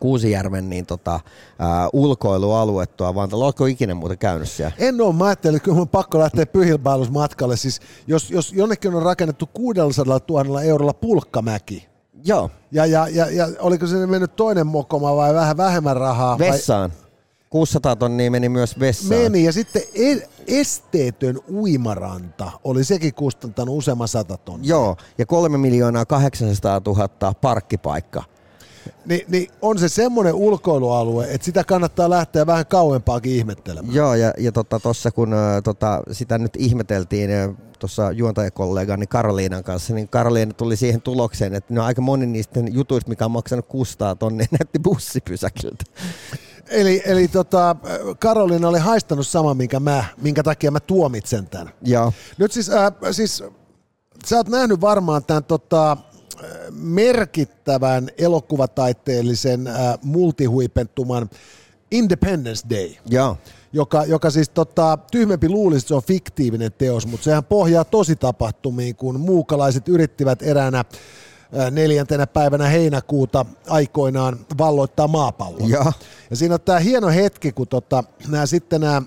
Kuusijärven 0.00 0.71
niin 0.71 0.87
tota, 0.87 1.14
uh, 1.14 2.00
ulkoilualue 2.00 2.87
tuo 2.87 3.14
vaan 3.14 3.28
Oletko 3.33 3.66
ikinä 3.66 3.95
muuten 3.95 4.19
käynyt 4.19 4.49
siellä? 4.49 4.73
En 4.78 5.00
ole. 5.00 5.14
Mä 5.14 5.25
ajattelin, 5.25 5.57
että 5.57 5.64
kyllä 5.64 5.80
on 5.80 5.88
pakko 5.88 6.19
lähteä 6.19 6.47
pyhilbailusmatkalle. 6.47 7.57
Siis 7.57 7.80
jos, 8.07 8.30
jos 8.30 8.52
jonnekin 8.52 8.95
on 8.95 9.02
rakennettu 9.02 9.47
600 9.54 10.21
000 10.28 10.62
eurolla 10.62 10.95
pulkkamäki, 10.95 11.90
Joo. 12.25 12.50
Ja, 12.73 12.87
ja, 12.87 13.09
ja, 13.09 13.30
ja 13.30 13.49
oliko 13.59 13.87
se 13.87 14.07
mennyt 14.07 14.37
toinen 14.37 14.66
mokoma 14.66 15.16
vai 15.16 15.35
vähän 15.35 15.57
vähemmän 15.57 15.97
rahaa? 15.97 16.38
Vessaan. 16.38 16.90
Vai? 16.90 17.11
600 17.50 17.97
tonnia 17.97 18.30
meni 18.30 18.49
myös 18.49 18.80
vessaan. 18.80 19.23
Meni 19.23 19.45
ja 19.45 19.52
sitten 19.52 19.83
e- 19.95 20.28
esteetön 20.47 21.38
uimaranta 21.52 22.50
oli 22.64 22.85
sekin 22.85 23.14
kustantanut 23.14 23.76
useamman 23.76 24.09
sata 24.09 24.37
tonnia. 24.37 24.69
Joo, 24.69 24.97
ja 25.19 25.26
3 25.26 25.59
miljoonaa 25.59 26.04
800 26.07 26.80
000 26.87 27.35
parkkipaikka. 27.35 28.23
Ni, 29.06 29.25
niin 29.28 29.50
on 29.62 29.78
se 29.78 29.88
semmoinen 29.88 30.35
ulkoilualue, 30.35 31.25
että 31.30 31.44
sitä 31.44 31.64
kannattaa 31.64 32.11
lähteä 32.11 32.47
vähän 32.47 32.66
kauempaakin 32.66 33.32
ihmettelemään. 33.32 33.94
Joo, 33.94 34.14
ja, 34.14 34.32
ja 34.38 34.52
tuossa 34.52 35.02
tota, 35.02 35.11
kun 35.14 35.35
tota, 35.64 36.02
sitä 36.12 36.38
nyt 36.38 36.52
ihmeteltiin 36.59 37.30
tuossa 37.80 38.12
juontajakollegani 38.12 39.06
Karoliinan 39.06 39.64
kanssa, 39.64 39.94
niin 39.94 40.09
Karoliina 40.09 40.52
tuli 40.52 40.76
siihen 40.76 41.02
tulokseen, 41.02 41.54
että 41.54 41.75
no 41.75 41.85
aika 41.85 42.02
moni 42.02 42.26
niistä 42.26 42.61
jutuista, 42.70 43.09
mikä 43.09 43.25
on 43.25 43.30
maksanut 43.30 43.66
600 43.66 44.14
tonnia, 44.14 44.47
näytti 44.59 44.78
bussipysäkiltä. 44.78 45.85
Eli, 46.68 47.02
eli 47.04 47.28
tota, 47.28 47.76
Karoliina 48.18 48.68
oli 48.68 48.78
haistanut 48.78 49.26
sama, 49.26 49.54
minkä, 49.54 49.80
mä, 49.80 50.04
minkä 50.23 50.42
takia 50.42 50.70
mä 50.70 50.80
tuomitsen 50.80 51.47
tämän. 51.47 51.73
Joo. 51.82 52.12
Nyt 52.38 52.52
siis, 52.52 52.70
äh, 52.70 52.92
siis 53.11 53.44
sä 54.26 54.37
oot 54.37 54.49
nähnyt 54.49 54.80
varmaan 54.80 55.25
tämän 55.25 55.44
tota, 55.44 55.97
merkittävän 56.75 58.09
elokuvataiteellisen 58.19 59.67
äh, 59.67 59.75
multihuipentuman 60.03 61.31
Independence 61.91 62.69
Day. 62.71 62.91
Joo. 63.07 63.37
Joka, 63.73 64.05
joka 64.05 64.31
siis 64.31 64.49
tota, 64.49 64.99
tyhmempi 65.12 65.49
luulisi, 65.49 65.79
että 65.79 65.89
se 65.89 65.95
on 65.95 66.03
fiktiivinen 66.03 66.73
teos, 66.79 67.07
mutta 67.07 67.25
sehän 67.25 67.45
pohjaa 67.45 67.85
tosi 67.85 68.17
tapahtumiin, 68.17 68.97
kun 68.97 69.21
muukalaiset 69.21 69.89
yrittivät 69.89 70.43
eräänä 70.43 70.85
neljäntenä 71.71 72.27
päivänä 72.27 72.69
heinäkuuta 72.69 73.47
aikoinaan 73.69 74.39
valloittaa 74.59 75.09
maapallon. 75.09 75.71
Ja, 75.71 75.93
Ja 76.31 76.37
siinä 76.37 76.55
on 76.55 76.61
tämä 76.61 76.79
hieno 76.79 77.09
hetki, 77.09 77.53
kun 77.53 77.69
tota, 77.69 78.05
nämä 78.29 78.47
sitten 78.47 78.81
nämä 78.81 79.03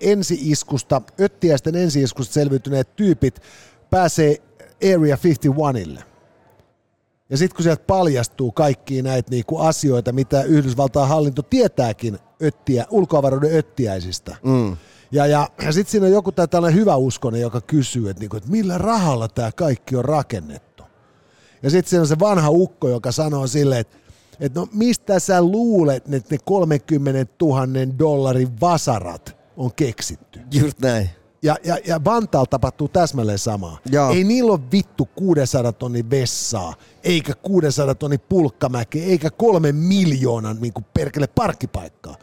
ensiiskusta, 0.00 1.02
öttiäisten 1.20 1.76
ensiiskusta 1.76 2.34
selviytyneet 2.34 2.96
tyypit 2.96 3.42
pääsee 3.90 4.36
Area 4.94 5.16
51ille. 5.16 6.02
Ja 7.30 7.36
sitten 7.36 7.56
kun 7.56 7.62
sieltä 7.62 7.84
paljastuu 7.86 8.52
kaikkia 8.52 9.02
näitä 9.02 9.30
niinku 9.30 9.58
asioita, 9.58 10.12
mitä 10.12 10.42
Yhdysvaltain 10.42 11.08
hallinto 11.08 11.42
tietääkin 11.42 12.18
öttiä, 12.42 12.86
ulkoavaruuden 12.90 13.56
öttiäisistä. 13.58 14.36
mm. 14.44 14.76
Ja, 15.12 15.26
ja, 15.26 15.48
ja 15.62 15.72
sitten 15.72 15.90
siinä 15.90 16.06
on 16.06 16.12
joku 16.12 16.32
tää 16.32 16.46
tällainen 16.46 16.80
hyvä 16.80 16.96
uskonen, 16.96 17.40
joka 17.40 17.60
kysyy, 17.60 18.10
että, 18.10 18.20
niinku, 18.20 18.36
että 18.36 18.50
millä 18.50 18.78
rahalla 18.78 19.28
tämä 19.28 19.52
kaikki 19.52 19.96
on 19.96 20.04
rakennettu. 20.04 20.82
Ja 21.62 21.70
sitten 21.70 21.90
siinä 21.90 22.00
on 22.00 22.06
se 22.06 22.18
vanha 22.18 22.50
ukko, 22.50 22.88
joka 22.88 23.12
sanoo 23.12 23.46
silleen, 23.46 23.80
että, 23.80 23.96
että 24.40 24.60
no 24.60 24.68
mistä 24.72 25.18
sä 25.18 25.42
luulet, 25.42 26.14
että 26.14 26.34
ne 26.34 26.38
30 26.44 27.34
000 27.42 27.66
dollarin 27.98 28.60
vasarat 28.60 29.36
on 29.56 29.74
keksitty. 29.74 30.40
just 30.60 30.80
näin. 30.80 31.10
Ja, 31.46 31.56
ja, 31.64 31.78
ja 31.86 32.04
Vantaalla 32.04 32.46
tapahtuu 32.46 32.88
täsmälleen 32.88 33.38
samaa. 33.38 33.78
Joo. 33.92 34.10
Ei 34.10 34.24
niillä 34.24 34.52
ole 34.52 34.60
vittu 34.72 35.08
600 35.16 35.72
tonnin 35.72 36.10
vessaa, 36.10 36.74
eikä 37.04 37.34
600 37.42 37.94
tonnin 37.94 38.20
pulkkamäkeä, 38.28 39.06
eikä 39.06 39.30
kolme 39.30 39.72
miljoonan 39.72 40.56
niin 40.60 40.72
kuin 40.72 40.86
perkele 40.94 41.26
parkkipaikkaa. 41.26 42.16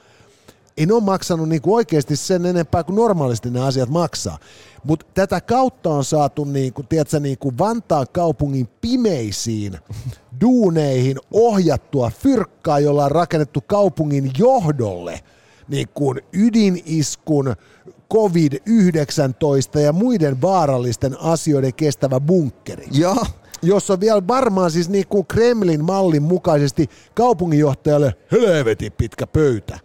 Ei 0.77 0.86
ne 0.86 0.94
ole 0.94 1.03
maksanut 1.03 1.50
niin 1.50 1.62
kuin 1.62 1.74
oikeasti 1.74 2.15
sen 2.15 2.46
enempää 2.46 2.84
kuin 2.84 2.96
normaalisti 2.96 3.50
ne 3.50 3.62
asiat 3.62 3.89
maksaa. 3.89 4.38
Mutta 4.84 5.06
tätä 5.13 5.42
kautta 5.42 5.89
on 5.89 6.03
saatu 6.03 6.44
niin 6.44 6.74
kuin, 6.74 6.88
tiedätkö, 6.88 7.20
niin 7.20 7.38
kuin 7.38 7.58
Vantaan 7.58 8.08
kaupungin 8.12 8.70
pimeisiin 8.82 9.77
duuneihin 10.42 11.18
ohjattua 11.32 12.12
fyrkkaa, 12.20 12.80
jolla 12.80 13.06
on 13.06 13.12
rakennettu 13.12 13.62
kaupungin 13.68 14.32
johdolle 14.38 15.20
niin 15.68 15.88
kuin 15.94 16.22
ydiniskun, 16.34 17.56
COVID-19 18.13 19.79
ja 19.79 19.93
muiden 19.93 20.41
vaarallisten 20.41 21.20
asioiden 21.20 21.74
kestävä 21.74 22.20
bunkkeri 22.20 22.88
Joo. 22.91 23.25
jossa 23.62 23.93
on 23.93 24.00
vielä 24.00 24.27
varmaan 24.27 24.72
siis 24.72 24.89
niin 24.89 25.08
kuin 25.08 25.25
Kremlin 25.25 25.86
mallin 25.86 26.24
mukaisesti 26.24 26.89
kaupunginjohtajalle 27.13 28.15
helvetin 28.31 28.92
pitkä 28.92 29.27
pöytä. 29.27 29.79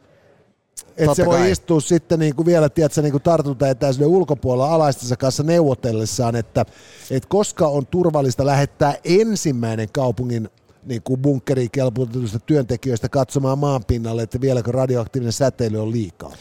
Että 0.97 1.15
se 1.15 1.27
voi 1.27 1.39
kai. 1.39 1.51
istua 1.51 1.81
sitten 1.81 2.19
niin 2.19 2.37
kuin 2.37 2.47
vielä 2.47 2.69
tiedätkö, 2.69 3.03
niin 3.03 3.13
kuin 3.13 3.23
tartuntaetäisyyden 3.23 4.09
ulkopuolella 4.09 4.75
alaistensa 4.75 5.17
kanssa 5.17 5.43
neuvotellessaan, 5.43 6.37
että, 6.37 6.65
että 7.11 7.29
koska 7.29 7.69
on 7.69 7.87
turvallista 7.87 8.47
lähettää 8.47 8.95
ensimmäinen 9.05 9.89
kaupungin 9.93 10.49
niin 10.85 11.03
kuin 11.03 11.21
bunkkeriin 11.21 11.71
kelpuutetuista 11.71 12.39
työntekijöistä 12.39 13.09
katsomaan 13.09 13.59
maanpinnalle, 13.59 14.23
että 14.23 14.41
vieläkö 14.41 14.73
radioaktiivinen 14.73 15.33
säteily 15.33 15.83
on 15.83 15.93
liikaa. 15.93 16.33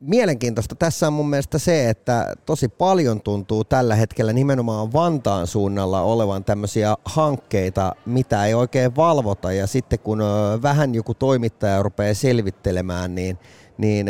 Mielenkiintoista 0.00 0.74
tässä 0.74 1.06
on 1.06 1.12
mun 1.12 1.30
mielestä 1.30 1.58
se, 1.58 1.90
että 1.90 2.34
tosi 2.46 2.68
paljon 2.68 3.20
tuntuu 3.20 3.64
tällä 3.64 3.94
hetkellä 3.94 4.32
nimenomaan 4.32 4.92
Vantaan 4.92 5.46
suunnalla 5.46 6.00
olevan 6.00 6.44
tämmöisiä 6.44 6.96
hankkeita, 7.04 7.94
mitä 8.06 8.46
ei 8.46 8.54
oikein 8.54 8.96
valvota. 8.96 9.52
Ja 9.52 9.66
sitten 9.66 9.98
kun 9.98 10.22
vähän 10.62 10.94
joku 10.94 11.14
toimittaja 11.14 11.82
rupeaa 11.82 12.14
selvittelemään, 12.14 13.14
niin, 13.14 13.38
niin 13.78 14.06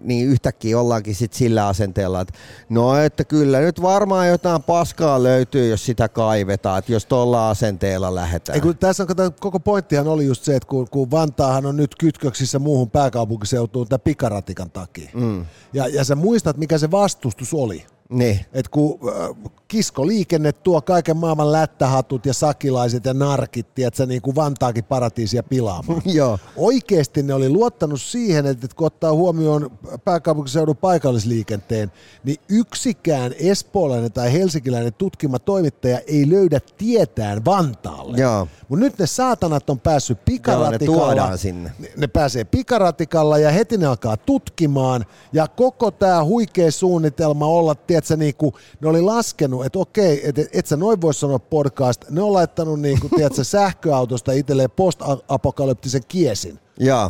niin 0.00 0.28
yhtäkkiä 0.28 0.80
ollaankin 0.80 1.14
sit 1.14 1.32
sillä 1.32 1.66
asenteella, 1.66 2.20
että 2.20 2.34
no 2.68 2.96
että 2.96 3.24
kyllä 3.24 3.60
nyt 3.60 3.82
varmaan 3.82 4.28
jotain 4.28 4.62
paskaa 4.62 5.22
löytyy, 5.22 5.70
jos 5.70 5.86
sitä 5.86 6.08
kaivetaan, 6.08 6.78
että 6.78 6.92
jos 6.92 7.06
tuolla 7.06 7.50
asenteella 7.50 8.14
lähdetään. 8.14 8.56
Ei, 8.56 8.60
kun 8.60 8.78
tässä 8.78 9.02
on, 9.02 9.32
koko 9.40 9.60
pointtihan 9.60 10.08
oli 10.08 10.26
just 10.26 10.44
se, 10.44 10.56
että 10.56 10.68
kun, 10.68 10.88
kun 10.90 11.10
Vantaahan 11.10 11.66
on 11.66 11.76
nyt 11.76 11.94
kytköksissä 11.94 12.58
muuhun 12.58 12.90
pääkaupunkiseutuun 12.90 13.88
tämän 13.88 14.00
pikaratikan 14.00 14.70
takia. 14.70 15.10
Mm. 15.14 15.46
Ja, 15.72 15.88
ja 15.88 16.04
sä 16.04 16.14
muistat, 16.14 16.56
mikä 16.56 16.78
se 16.78 16.90
vastustus 16.90 17.54
oli. 17.54 17.86
Niin. 18.12 18.40
Et 18.52 18.68
kun 18.68 18.98
äh, 19.08 19.52
kiskoliikenne 19.68 20.52
tuo 20.52 20.82
kaiken 20.82 21.16
maailman 21.16 21.52
lättähatut 21.52 22.26
ja 22.26 22.34
sakilaiset 22.34 23.04
ja 23.04 23.14
narkit, 23.14 23.74
tiedätkö, 23.74 24.06
niin 24.06 24.22
kuin 24.22 24.36
Vantaakin 24.36 24.84
paratiisia 24.84 25.42
pilaamaan. 25.42 26.02
Joo. 26.14 26.38
Oikeasti 26.56 27.22
ne 27.22 27.34
oli 27.34 27.48
luottanut 27.48 28.00
siihen, 28.00 28.46
että 28.46 28.68
kun 28.76 28.86
ottaa 28.86 29.12
huomioon 29.12 29.70
pääkaupunkiseudun 30.04 30.76
paikallisliikenteen, 30.76 31.92
niin 32.24 32.36
yksikään 32.48 33.34
espoolainen 33.38 34.12
tai 34.12 34.32
helsinkiläinen 34.32 34.94
tutkima 34.94 35.38
toimittaja 35.38 36.00
ei 36.06 36.30
löydä 36.30 36.60
tietään 36.78 37.44
Vantaalle. 37.44 38.18
Joo. 38.18 38.48
Mutta 38.72 38.84
nyt 38.84 38.98
ne 38.98 39.06
saatanat 39.06 39.70
on 39.70 39.80
päässyt 39.80 40.18
Joo, 40.18 40.22
ne 40.22 40.24
pikaratikalla. 40.24 41.04
tuodaan 41.04 41.38
sinne. 41.38 41.72
Ne, 41.78 41.92
ne 41.96 42.06
pääsee 42.06 42.44
pikaratikalla 42.44 43.38
ja 43.38 43.50
heti 43.50 43.78
ne 43.78 43.86
alkaa 43.86 44.16
tutkimaan. 44.16 45.04
Ja 45.32 45.48
koko 45.48 45.90
tämä 45.90 46.24
huikea 46.24 46.70
suunnitelma 46.70 47.46
olla, 47.46 47.74
tiedätkö, 47.74 48.16
niin 48.16 48.34
kuin, 48.34 48.54
ne 48.80 48.88
oli 48.88 49.00
laskenut, 49.00 49.66
että 49.66 49.78
okei, 49.78 50.28
että 50.28 50.40
et, 50.40 50.48
et 50.52 50.66
sä 50.66 50.76
noin 50.76 51.00
voi 51.00 51.14
sanoa 51.14 51.38
podcast. 51.38 52.10
Ne 52.10 52.22
on 52.22 52.32
laittanut 52.32 52.80
niin 52.80 53.00
kuin, 53.00 53.10
tiedätkö, 53.16 53.44
sähköautosta 53.44 54.32
itselleen 54.32 54.70
post-apokalyptisen 54.70 56.02
kiesin. 56.08 56.58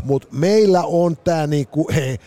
Mutta 0.05 0.29
meillä 0.33 0.85
on 0.85 1.16
tämä 1.16 1.46
niinku, 1.46 1.88
he, 1.94 2.18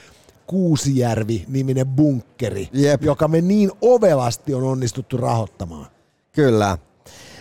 Kuusijärvi-niminen 0.47 1.87
bunkkeri, 1.87 2.69
Jep. 2.73 3.03
joka 3.03 3.27
me 3.27 3.41
niin 3.41 3.71
ovelasti 3.81 4.53
on 4.53 4.63
onnistuttu 4.63 5.17
rahoittamaan. 5.17 5.87
Kyllä. 6.31 6.77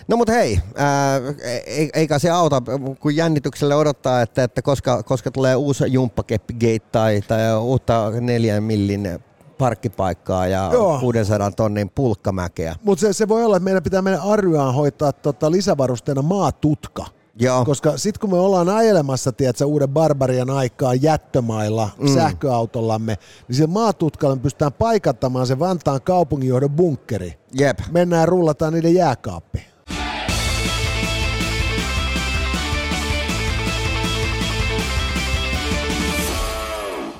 No 0.07 0.17
mutta 0.17 0.33
hei, 0.33 0.59
ää, 0.75 1.21
ei- 1.65 1.89
eikä 1.93 2.19
se 2.19 2.29
auta, 2.29 2.61
kun 2.99 3.15
jännitykselle 3.15 3.75
odottaa, 3.75 4.21
että, 4.21 4.43
että 4.43 4.61
koska, 4.61 5.03
koska 5.03 5.31
tulee 5.31 5.55
uusi 5.55 5.83
jumppakeppigate 5.87 6.79
tai, 6.91 7.21
tai 7.27 7.57
uutta 7.57 8.11
neljän 8.21 8.63
millin 8.63 9.19
parkkipaikkaa 9.57 10.47
ja 10.47 10.69
Joo. 10.73 10.99
600 10.99 11.51
tonnin 11.51 11.89
pulkkamäkeä. 11.89 12.75
Mutta 12.83 13.01
se, 13.01 13.13
se 13.13 13.27
voi 13.27 13.45
olla, 13.45 13.57
että 13.57 13.63
meidän 13.63 13.83
pitää 13.83 14.01
meidän 14.01 14.21
Arjaan 14.21 14.73
hoitaa 14.73 15.11
tota 15.13 15.51
lisävarusteena 15.51 16.21
maatutka. 16.21 17.05
Joo. 17.39 17.65
Koska 17.65 17.97
sitten 17.97 18.19
kun 18.19 18.29
me 18.29 18.37
ollaan 18.37 18.69
ajelemassa, 18.69 19.31
tiedätkö, 19.31 19.65
uuden 19.65 19.89
barbarian 19.89 20.49
aikaa 20.49 20.93
jättömailla 20.93 21.89
mm. 21.99 22.13
sähköautollamme, 22.13 23.17
niin 23.47 23.55
sillä 23.55 23.67
maatutkalla 23.73 24.35
me 24.35 24.41
pystytään 24.41 24.73
paikantamaan 24.73 25.47
se 25.47 25.59
Vantaan 25.59 26.01
kaupunginjohdon 26.01 26.69
bunkkeri. 26.71 27.33
Jep. 27.59 27.79
Mennään 27.91 28.19
ja 28.19 28.25
rullataan 28.25 28.73
niiden 28.73 28.93
jääkaappiin. 28.93 29.74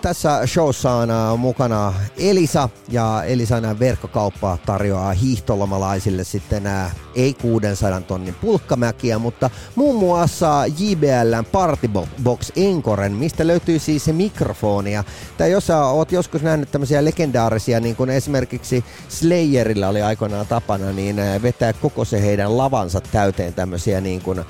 Tässä 0.05 0.41
showssa 0.45 0.91
on 0.91 1.11
äh, 1.11 1.37
mukana 1.37 1.93
Elisa 2.17 2.69
ja 2.89 3.23
Elisan 3.23 3.79
verkkokauppa 3.79 4.57
tarjoaa 4.65 5.13
hiihtolomalaisille 5.13 6.23
sitten 6.23 6.67
äh, 6.67 6.95
ei 7.15 7.33
600 7.33 8.01
tonnin 8.01 8.35
pulkkamäkiä, 8.35 9.19
mutta 9.19 9.49
muun 9.75 9.99
muassa 9.99 10.63
JBLn 10.79 11.45
Partybox 11.51 12.51
Encoren, 12.55 13.11
mistä 13.11 13.47
löytyy 13.47 13.79
siis 13.79 14.05
se 14.05 14.13
mikrofonia. 14.13 15.03
Tai 15.37 15.51
jos 15.51 15.67
sä 15.67 15.85
oot 15.85 16.11
joskus 16.11 16.41
nähnyt 16.41 16.71
tämmöisiä 16.71 17.05
legendaarisia, 17.05 17.79
niin 17.79 17.95
kuin 17.95 18.09
esimerkiksi 18.09 18.85
Slayerilla 19.09 19.87
oli 19.87 20.01
aikoinaan 20.01 20.47
tapana, 20.47 20.91
niin 20.91 21.19
äh, 21.19 21.41
vetää 21.41 21.73
koko 21.73 22.05
se 22.05 22.21
heidän 22.21 22.57
lavansa 22.57 23.01
täyteen 23.01 23.53
tämmöisiä 23.53 24.01
niin 24.01 24.21
kuin 24.21 24.39
äh, 24.39 24.45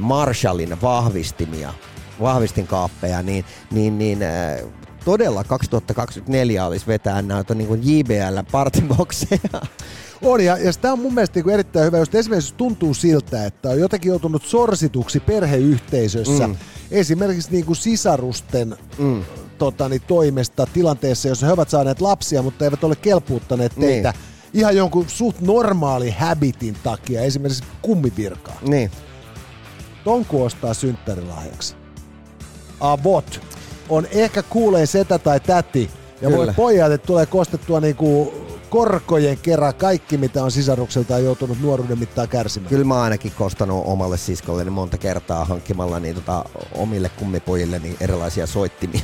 Marshallin 0.00 0.82
vahvistimia 0.82 1.72
vahvistinkaappeja, 2.20 3.22
niin, 3.22 3.44
niin, 3.70 3.98
niin 3.98 4.22
äh, 4.22 4.58
todella 5.06 5.44
2024 5.44 6.66
olisi 6.66 6.86
vetää 6.86 7.22
näitä 7.22 7.54
niin 7.54 7.68
kuin 7.68 7.80
JBL 7.84 8.38
partybokseja. 8.52 9.60
On, 10.22 10.44
ja, 10.44 10.58
ja 10.58 10.72
tämä 10.72 10.92
on 10.92 10.98
mun 10.98 11.14
mielestä 11.14 11.40
niin 11.40 11.50
erittäin 11.50 11.86
hyvä, 11.86 11.98
jos 11.98 12.08
esimerkiksi 12.14 12.54
tuntuu 12.54 12.94
siltä, 12.94 13.46
että 13.46 13.68
on 13.68 13.80
jotenkin 13.80 14.08
joutunut 14.08 14.42
sorsituksi 14.42 15.20
perheyhteisössä, 15.20 16.46
mm. 16.46 16.56
esimerkiksi 16.90 17.50
niin 17.50 17.64
kuin 17.64 17.76
sisarusten 17.76 18.76
mm. 18.98 19.24
tota, 19.58 19.88
niin, 19.88 20.02
toimesta 20.06 20.66
tilanteessa, 20.72 21.28
jossa 21.28 21.46
he 21.46 21.52
ovat 21.52 21.70
saaneet 21.70 22.00
lapsia, 22.00 22.42
mutta 22.42 22.64
eivät 22.64 22.84
ole 22.84 22.96
kelpuuttaneet 22.96 23.76
niin. 23.76 23.88
teitä 23.88 24.10
niin. 24.10 24.20
ihan 24.60 24.76
jonkun 24.76 25.04
suht 25.08 25.40
normaali 25.40 26.10
habitin 26.10 26.76
takia, 26.82 27.20
esimerkiksi 27.20 27.64
kummivirkaa. 27.82 28.58
Niin. 28.62 28.90
Tonku 30.04 30.42
ostaa 30.42 30.74
synttärilahjaksi. 30.74 31.74
Avot 32.80 33.55
on 33.88 34.06
ehkä 34.10 34.42
kuulee 34.42 34.86
setä 34.86 35.18
tai 35.18 35.40
täti, 35.40 35.90
ja 36.20 36.28
Kyllä. 36.28 36.36
voi 36.36 36.54
pojat, 36.56 36.92
että 36.92 37.06
tulee 37.06 37.26
kostettua 37.26 37.80
niinku 37.80 38.34
korkojen 38.70 39.38
kerran 39.38 39.74
kaikki, 39.74 40.16
mitä 40.16 40.44
on 40.44 40.50
sisarukseltaan 40.50 41.24
joutunut 41.24 41.60
nuoruuden 41.60 41.98
mittaan 41.98 42.28
kärsimään. 42.28 42.68
Kyllä 42.68 42.84
mä 42.84 43.02
ainakin 43.02 43.32
kostanut 43.38 43.82
omalle 43.86 44.16
siskolle 44.16 44.64
niin 44.64 44.72
monta 44.72 44.98
kertaa 44.98 45.44
hankkimalla 45.44 46.00
niin 46.00 46.14
tota, 46.14 46.44
omille 46.74 47.08
kummipojille 47.08 47.78
niin 47.78 47.96
erilaisia 48.00 48.46
soittimia. 48.46 49.00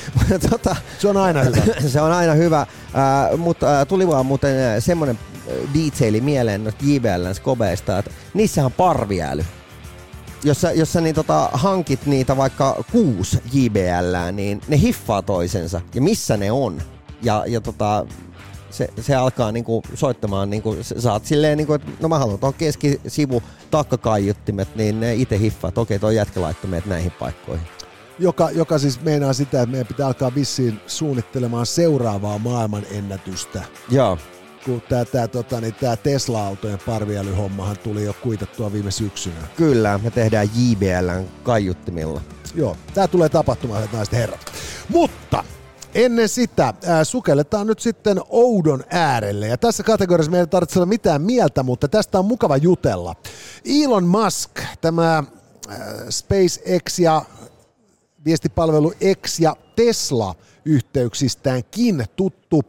tota, 0.50 0.76
se 0.98 1.08
on 1.08 1.16
aina 1.16 1.42
hyvä. 1.42 1.62
se 1.88 2.00
on 2.00 2.12
aina 2.12 2.34
hyvä, 2.34 2.60
äh, 2.60 3.38
mutta 3.38 3.80
äh, 3.80 3.86
tuli 3.86 4.08
vaan 4.08 4.26
muuten 4.26 4.82
semmoinen 4.82 5.18
detaili 5.74 6.20
mieleen 6.20 6.64
noista 6.64 6.84
JBLn 6.86 7.34
skobeista, 7.34 7.98
että 7.98 8.10
niissähän 8.34 8.66
on 8.66 8.72
parviäly 8.72 9.44
jos 10.44 10.60
sä, 10.60 10.72
jos 10.72 10.92
sä 10.92 11.00
niin 11.00 11.14
tota, 11.14 11.50
hankit 11.52 12.06
niitä 12.06 12.36
vaikka 12.36 12.84
kuusi 12.92 13.38
JBL, 13.52 14.32
niin 14.32 14.60
ne 14.68 14.80
hiffaa 14.80 15.22
toisensa 15.22 15.80
ja 15.94 16.00
missä 16.00 16.36
ne 16.36 16.52
on. 16.52 16.82
Ja, 17.22 17.44
ja 17.46 17.60
tota, 17.60 18.06
se, 18.70 18.88
se 19.00 19.14
alkaa 19.14 19.52
niinku 19.52 19.82
soittamaan, 19.94 20.50
niinku, 20.50 20.76
sä 20.82 21.12
oot 21.12 21.24
silleen, 21.24 21.56
niinku, 21.56 21.72
että 21.74 21.90
no 22.00 22.08
mä 22.08 22.18
haluan 22.18 22.38
tuon 22.38 22.54
keskisivu 22.54 23.42
takkakaiuttimet, 23.70 24.76
niin 24.76 25.00
ne 25.00 25.14
itse 25.14 25.38
hiffaa, 25.38 25.68
että 25.68 25.80
okei 25.80 25.98
toi 25.98 26.16
jätkä 26.16 26.40
laittoi 26.40 26.70
meidät 26.70 26.86
näihin 26.86 27.12
paikkoihin. 27.12 27.66
Joka, 28.18 28.50
joka 28.50 28.78
siis 28.78 29.00
meinaa 29.00 29.32
sitä, 29.32 29.62
että 29.62 29.70
meidän 29.70 29.86
pitää 29.86 30.06
alkaa 30.06 30.34
vissiin 30.34 30.80
suunnittelemaan 30.86 31.66
seuraavaa 31.66 32.38
maailman 32.38 32.82
ennätystä. 32.90 33.62
Joo 33.90 34.18
kun 34.64 34.82
tämä 34.88 35.04
tää, 35.04 35.28
tota, 35.28 35.60
niin 35.60 35.74
tää 35.74 35.96
Tesla-autojen 35.96 36.78
parviälyhommahan 36.86 37.76
tuli 37.78 38.04
jo 38.04 38.14
kuitattua 38.22 38.72
viime 38.72 38.90
syksynä. 38.90 39.46
Kyllä, 39.56 39.98
me 39.98 40.10
tehdään 40.10 40.48
JBLn 40.54 41.24
kaiuttimilla. 41.42 42.20
Joo, 42.54 42.76
tämä 42.94 43.08
tulee 43.08 43.28
tapahtumaan, 43.28 43.80
hyvät 43.80 43.92
naiset 43.92 44.14
herrat. 44.14 44.52
Mutta 44.88 45.44
Ennen 45.94 46.28
sitä 46.28 46.74
ää, 46.86 47.04
sukelletaan 47.04 47.66
nyt 47.66 47.78
sitten 47.78 48.20
Oudon 48.28 48.84
äärelle. 48.90 49.48
Ja 49.48 49.58
tässä 49.58 49.82
kategoriassa 49.82 50.30
meidän 50.30 50.44
ei 50.44 50.50
tarvitse 50.50 50.78
olla 50.78 50.86
mitään 50.86 51.22
mieltä, 51.22 51.62
mutta 51.62 51.88
tästä 51.88 52.18
on 52.18 52.24
mukava 52.24 52.56
jutella. 52.56 53.14
Elon 53.84 54.04
Musk, 54.04 54.50
tämä 54.80 55.14
ää, 55.14 55.24
SpaceX 56.10 56.98
ja 56.98 57.22
viestipalvelu 58.24 58.92
X 59.26 59.40
ja 59.40 59.56
Tesla 59.76 60.34
yhteyksistäänkin 60.64 62.04
tuttu 62.16 62.62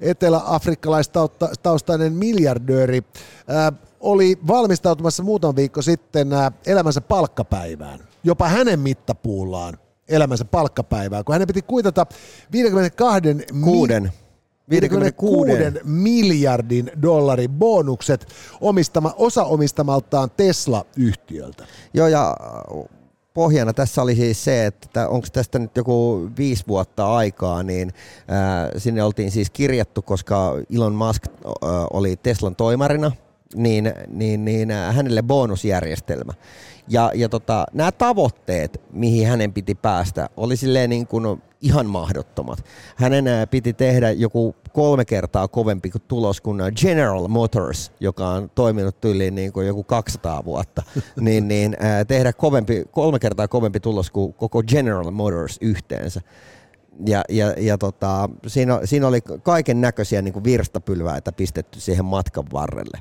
etelä-afrikkalaistaustainen 0.00 2.12
miljardööri 2.12 3.02
ää, 3.48 3.72
oli 4.00 4.38
valmistautumassa 4.46 5.22
muutama 5.22 5.56
viikko 5.56 5.82
sitten 5.82 6.32
ää, 6.32 6.52
elämänsä 6.66 7.00
palkkapäivään. 7.00 8.00
Jopa 8.24 8.48
hänen 8.48 8.80
mittapuullaan 8.80 9.78
elämänsä 10.08 10.44
palkkapäivää, 10.44 11.24
kun 11.24 11.32
hänen 11.32 11.48
piti 11.48 11.62
kuitata 11.62 12.06
52 12.52 13.28
Kuuden. 13.64 14.12
56 14.70 15.50
miljardin 15.84 16.90
dollarin 17.02 17.50
bonukset 17.50 18.26
omistama, 18.60 19.14
osa 19.16 19.44
omistamaltaan 19.44 20.30
Tesla-yhtiöltä. 20.36 21.66
Joo, 21.94 22.06
ja 22.06 22.36
pohjana 23.38 23.72
tässä 23.72 24.02
oli 24.02 24.14
siis 24.14 24.44
se, 24.44 24.66
että 24.66 25.08
onko 25.08 25.26
tästä 25.32 25.58
nyt 25.58 25.76
joku 25.76 26.28
viisi 26.38 26.64
vuotta 26.68 27.16
aikaa, 27.16 27.62
niin 27.62 27.92
sinne 28.76 29.02
oltiin 29.02 29.30
siis 29.30 29.50
kirjattu, 29.50 30.02
koska 30.02 30.54
Elon 30.76 30.94
Musk 30.94 31.22
oli 31.92 32.16
Teslan 32.16 32.56
toimarina, 32.56 33.12
niin, 33.54 33.92
niin, 34.08 34.44
niin 34.44 34.70
hänelle 34.70 35.22
bonusjärjestelmä. 35.22 36.32
Ja, 36.90 37.12
ja 37.14 37.28
tota, 37.28 37.66
nämä 37.72 37.92
tavoitteet, 37.92 38.80
mihin 38.92 39.28
hänen 39.28 39.52
piti 39.52 39.74
päästä, 39.74 40.28
oli 40.36 40.56
silleen 40.56 40.90
niin 40.90 41.06
kuin 41.06 41.42
ihan 41.60 41.86
mahdottomat. 41.86 42.64
Hänen 42.96 43.24
piti 43.50 43.72
tehdä 43.72 44.10
joku 44.10 44.56
kolme 44.72 45.04
kertaa 45.04 45.48
kovempi 45.48 45.90
tulos 46.08 46.40
kuin 46.40 46.62
General 46.80 47.28
Motors, 47.28 47.92
joka 48.00 48.28
on 48.28 48.50
toiminut 48.54 49.00
tyyliin 49.00 49.34
niin 49.34 49.52
kuin 49.52 49.66
joku 49.66 49.84
200 49.84 50.44
vuotta, 50.44 50.82
niin, 51.20 51.48
niin 51.48 51.76
tehdä 52.08 52.32
kovempi, 52.32 52.84
kolme 52.90 53.18
kertaa 53.18 53.48
kovempi 53.48 53.80
tulos 53.80 54.10
kuin 54.10 54.34
koko 54.34 54.62
General 54.62 55.10
Motors 55.10 55.58
yhteensä. 55.60 56.20
Ja, 57.06 57.22
ja, 57.28 57.54
ja 57.56 57.78
tota, 57.78 58.28
siinä, 58.46 58.80
siinä 58.84 59.06
oli 59.06 59.20
kaiken 59.42 59.80
näköisiä 59.80 60.22
niin 60.22 60.44
virstapylväitä 60.44 61.32
pistetty 61.32 61.80
siihen 61.80 62.04
matkan 62.04 62.44
varrelle. 62.52 62.98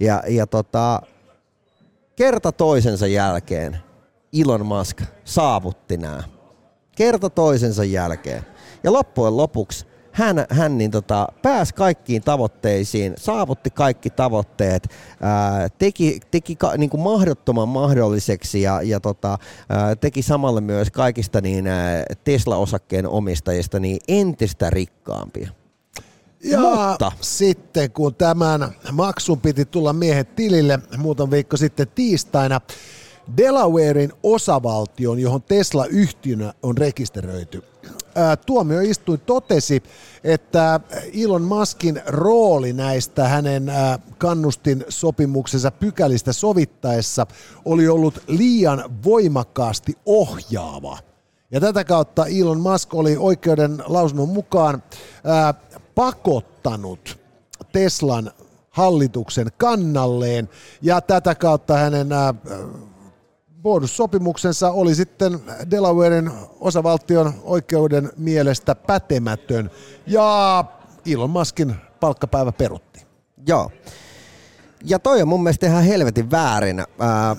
Ja, 0.00 0.22
ja 0.28 0.46
tota, 0.46 1.02
kerta 2.16 2.52
toisensa 2.52 3.06
jälkeen 3.06 3.78
Elon 4.42 4.66
Musk 4.66 5.02
saavutti 5.24 5.96
nämä. 5.96 6.22
Kerta 6.96 7.30
toisensa 7.30 7.84
jälkeen. 7.84 8.42
Ja 8.84 8.92
loppujen 8.92 9.36
lopuksi 9.36 9.86
hän, 10.12 10.46
hän 10.50 10.78
niin 10.78 10.90
tota, 10.90 11.28
pääsi 11.42 11.74
kaikkiin 11.74 12.22
tavoitteisiin, 12.22 13.14
saavutti 13.16 13.70
kaikki 13.70 14.10
tavoitteet, 14.10 14.88
ää, 15.20 15.68
teki, 15.68 16.20
teki 16.30 16.56
ka, 16.56 16.72
niin 16.78 16.90
kuin 16.90 17.00
mahdottoman 17.00 17.68
mahdolliseksi 17.68 18.62
ja, 18.62 18.82
ja 18.82 19.00
tota, 19.00 19.38
ää, 19.68 19.96
teki 19.96 20.22
samalla 20.22 20.60
myös 20.60 20.90
kaikista 20.90 21.40
niin, 21.40 21.66
ää, 21.66 22.04
Tesla-osakkeen 22.24 23.08
omistajista 23.08 23.80
niin 23.80 23.98
entistä 24.08 24.70
rikkaampia. 24.70 25.50
Ja 26.50 26.60
Mutta. 26.60 27.12
sitten 27.20 27.90
kun 27.90 28.14
tämän 28.14 28.74
maksun 28.92 29.40
piti 29.40 29.64
tulla 29.64 29.92
miehet 29.92 30.36
tilille 30.36 30.78
muutama 30.98 31.30
viikko 31.30 31.56
sitten 31.56 31.86
tiistaina, 31.94 32.60
Delawarein 33.36 34.12
osavaltion, 34.22 35.18
johon 35.18 35.42
Tesla 35.42 35.86
yhtiönä 35.86 36.54
on 36.62 36.78
rekisteröity, 36.78 37.62
tuomioistuin 38.46 39.20
totesi, 39.20 39.82
että 40.24 40.80
Elon 41.24 41.42
Muskin 41.42 42.02
rooli 42.06 42.72
näistä 42.72 43.28
hänen 43.28 43.72
kannustin 44.18 44.84
sopimuksensa 44.88 45.70
pykälistä 45.70 46.32
sovittaessa 46.32 47.26
oli 47.64 47.88
ollut 47.88 48.22
liian 48.26 48.84
voimakkaasti 49.04 49.94
ohjaava. 50.06 50.98
Ja 51.50 51.60
tätä 51.60 51.84
kautta 51.84 52.26
Elon 52.26 52.60
Musk 52.60 52.94
oli 52.94 53.16
oikeuden 53.16 53.82
lausunnon 53.86 54.28
mukaan 54.28 54.82
pakottanut 55.96 57.18
Teslan 57.72 58.30
hallituksen 58.70 59.46
kannalleen 59.56 60.48
ja 60.82 61.00
tätä 61.00 61.34
kautta 61.34 61.76
hänen 61.76 62.08
bonussopimuksensa 63.62 64.70
oli 64.70 64.94
sitten 64.94 65.40
Delawaren 65.70 66.30
osavaltion 66.60 67.34
oikeuden 67.42 68.10
mielestä 68.16 68.74
pätemätön 68.74 69.70
ja 70.06 70.64
Elon 71.06 71.30
Muskin 71.30 71.74
palkkapäivä 72.00 72.52
perutti. 72.52 73.06
Joo. 73.46 73.70
Ja 74.84 74.98
toi 74.98 75.22
on 75.22 75.28
mun 75.28 75.42
mielestä 75.42 75.66
ihan 75.66 75.84
helvetin 75.84 76.30
väärin. 76.30 76.80
Ää, 76.80 77.36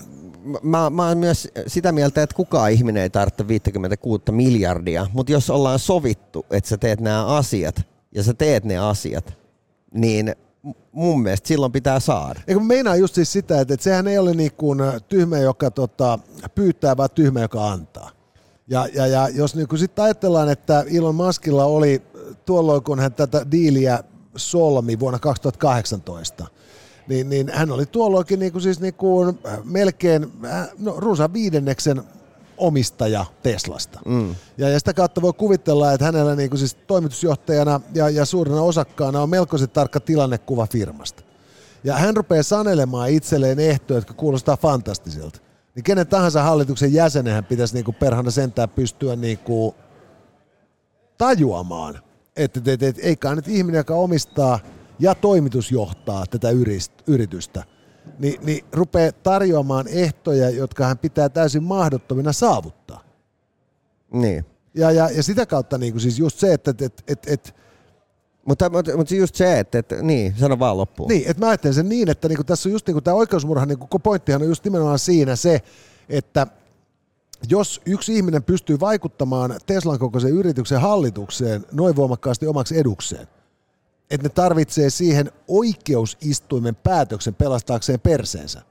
mä, 0.63 0.89
mä 0.89 1.07
oon 1.07 1.17
myös 1.17 1.47
sitä 1.67 1.91
mieltä, 1.91 2.23
että 2.23 2.35
kukaan 2.35 2.71
ihminen 2.71 3.03
ei 3.03 3.09
tarvitse 3.09 3.47
56 3.47 4.23
miljardia, 4.31 5.07
mutta 5.13 5.31
jos 5.31 5.49
ollaan 5.49 5.79
sovittu, 5.79 6.45
että 6.51 6.69
sä 6.69 6.77
teet 6.77 6.99
nämä 6.99 7.25
asiat 7.25 7.96
ja 8.11 8.23
sä 8.23 8.33
teet 8.33 8.63
ne 8.63 8.77
asiat, 8.77 9.33
niin 9.93 10.35
mun 10.91 11.21
mielestä 11.21 11.47
silloin 11.47 11.71
pitää 11.71 11.99
saada. 11.99 12.41
Eikö 12.47 12.59
meinaa 12.61 12.95
just 12.95 13.15
siis 13.15 13.31
sitä, 13.31 13.61
että, 13.61 13.73
että 13.73 13.83
sehän 13.83 14.07
ei 14.07 14.17
ole 14.17 14.33
niin 14.33 14.51
kuin 14.57 14.79
tyhmä, 15.09 15.37
joka 15.37 15.71
tota, 15.71 16.19
pyytää, 16.55 16.97
vaan 16.97 17.09
tyhmä, 17.09 17.41
joka 17.41 17.71
antaa. 17.71 18.11
Ja, 18.67 18.87
ja, 18.93 19.07
ja 19.07 19.29
jos 19.29 19.55
niin 19.55 19.67
sitten 19.77 20.05
ajatellaan, 20.05 20.49
että 20.49 20.85
Elon 20.93 21.15
Muskilla 21.15 21.65
oli 21.65 22.01
tuolloin, 22.45 22.83
kun 22.83 22.99
hän 22.99 23.13
tätä 23.13 23.51
diiliä 23.51 24.03
solmi 24.35 24.99
vuonna 24.99 25.19
2018, 25.19 26.47
niin, 27.07 27.29
niin 27.29 27.51
hän 27.53 27.71
oli 27.71 27.85
tuolloinkin 27.85 28.39
niin 28.39 28.51
kuin 28.51 28.61
siis 28.61 28.79
niin 28.79 28.93
kuin 28.93 29.39
melkein 29.63 30.33
no, 30.79 30.95
runsaan 30.97 31.33
viidenneksen 31.33 32.03
omistaja 32.57 33.25
Teslasta. 33.43 33.99
Mm. 34.05 34.35
Ja, 34.57 34.69
ja 34.69 34.79
sitä 34.79 34.93
kautta 34.93 35.21
voi 35.21 35.33
kuvitella, 35.33 35.93
että 35.93 36.05
hänellä 36.05 36.35
niin 36.35 36.49
kuin 36.49 36.59
siis 36.59 36.75
toimitusjohtajana 36.75 37.81
ja, 37.93 38.09
ja 38.09 38.25
suurena 38.25 38.61
osakkaana 38.61 39.21
on 39.21 39.29
melkoisen 39.29 39.69
tarkka 39.69 39.99
tilannekuva 39.99 40.67
firmasta. 40.67 41.23
Ja 41.83 41.95
hän 41.95 42.17
rupeaa 42.17 42.43
sanelemaan 42.43 43.09
itselleen 43.09 43.59
ehtoja, 43.59 43.97
jotka 43.97 44.13
kuulostaa 44.13 44.57
fantastisilta. 44.57 45.39
niin 45.75 45.83
kenen 45.83 46.07
tahansa 46.07 46.43
hallituksen 46.43 46.93
jäsenenhän 46.93 47.45
pitäisi 47.45 47.73
niinku 47.73 47.93
perhana 47.93 48.31
sentään 48.31 48.69
pystyä 48.69 49.15
niinku 49.15 49.75
tajuamaan, 51.17 51.99
että 52.35 52.59
et, 52.59 52.67
et, 52.67 52.83
et, 52.83 52.95
eikä 53.01 53.35
nyt 53.35 53.47
ihminen, 53.47 53.79
joka 53.79 53.95
omistaa 53.95 54.59
ja 54.99 55.15
toimitusjohtaa 55.15 56.25
tätä 56.25 56.49
yritystä, 57.07 57.63
niin, 58.19 58.45
niin 58.45 58.65
rupeaa 58.71 59.11
tarjoamaan 59.11 59.87
ehtoja, 59.87 60.49
jotka 60.49 60.85
hän 60.85 60.97
pitää 60.97 61.29
täysin 61.29 61.63
mahdottomina 61.63 62.33
saavuttaa. 62.33 63.03
Niin. 64.11 64.45
Ja, 64.73 64.91
ja, 64.91 65.09
ja 65.09 65.23
sitä 65.23 65.45
kautta 65.45 65.77
niin 65.77 65.93
kuin 65.93 66.01
siis 66.01 66.19
just 66.19 66.39
se, 66.39 66.53
että 66.53 66.73
et, 66.79 67.03
et, 67.07 67.27
et, 67.27 67.55
mutta, 68.45 68.69
mutta, 68.69 68.97
mutta 68.97 69.15
just 69.15 69.35
se, 69.35 69.59
että, 69.59 69.79
että 69.79 69.95
niin, 70.01 70.33
sano 70.39 70.59
vaan 70.59 70.77
loppuun. 70.77 71.09
Niin, 71.09 71.27
että 71.27 71.45
mä 71.45 71.49
ajattelen 71.49 71.73
sen 71.73 71.89
niin, 71.89 72.09
että 72.09 72.27
niin 72.27 72.35
kuin 72.35 72.45
tässä 72.45 72.69
on 72.69 72.73
just 72.73 72.87
niin 72.87 72.95
kuin 72.95 73.03
tämä 73.03 73.15
oikeusmurha, 73.15 73.65
niin 73.65 73.79
kuin 73.79 74.01
pointtihan 74.01 74.41
on 74.41 74.47
just 74.47 74.63
nimenomaan 74.63 74.99
siinä 74.99 75.35
se, 75.35 75.61
että 76.09 76.47
jos 77.49 77.81
yksi 77.85 78.15
ihminen 78.15 78.43
pystyy 78.43 78.79
vaikuttamaan 78.79 79.55
Teslan 79.65 79.99
kokoisen 79.99 80.31
yrityksen 80.31 80.81
hallitukseen 80.81 81.65
noin 81.71 81.95
voimakkaasti 81.95 82.47
omaksi 82.47 82.77
edukseen, 82.77 83.27
että 84.11 84.25
ne 84.27 84.29
tarvitsee 84.29 84.89
siihen 84.89 85.31
oikeusistuimen 85.47 86.75
päätöksen 86.75 87.35
pelastaakseen 87.35 87.99
perseensä, 87.99 88.61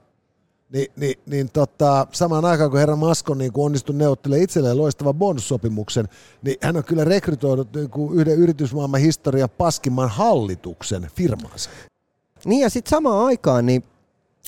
niin, 0.69 0.87
niin, 0.95 1.15
niin 1.25 1.49
tota, 1.53 2.07
samaan 2.11 2.45
aikaan 2.45 2.69
kun 2.69 2.79
herra 2.79 2.95
Masko 2.95 3.33
niin 3.33 3.53
kun 3.53 3.65
onnistui 3.65 3.95
neuvottelemaan 3.95 4.43
itselleen 4.43 4.77
loistavan 4.77 5.15
bonussopimuksen, 5.15 6.09
niin 6.41 6.57
hän 6.61 6.77
on 6.77 6.83
kyllä 6.83 7.03
rekrytoinut 7.03 7.73
niin 7.75 7.89
kuin 7.89 8.19
yhden 8.19 8.37
yritysmaailman 8.37 9.01
historian 9.01 9.49
paskimman 9.49 10.09
hallituksen 10.09 11.07
firmaansa. 11.15 11.69
Niin 12.45 12.61
ja 12.61 12.69
sitten 12.69 12.89
samaan 12.89 13.25
aikaan, 13.25 13.65
niin 13.65 13.83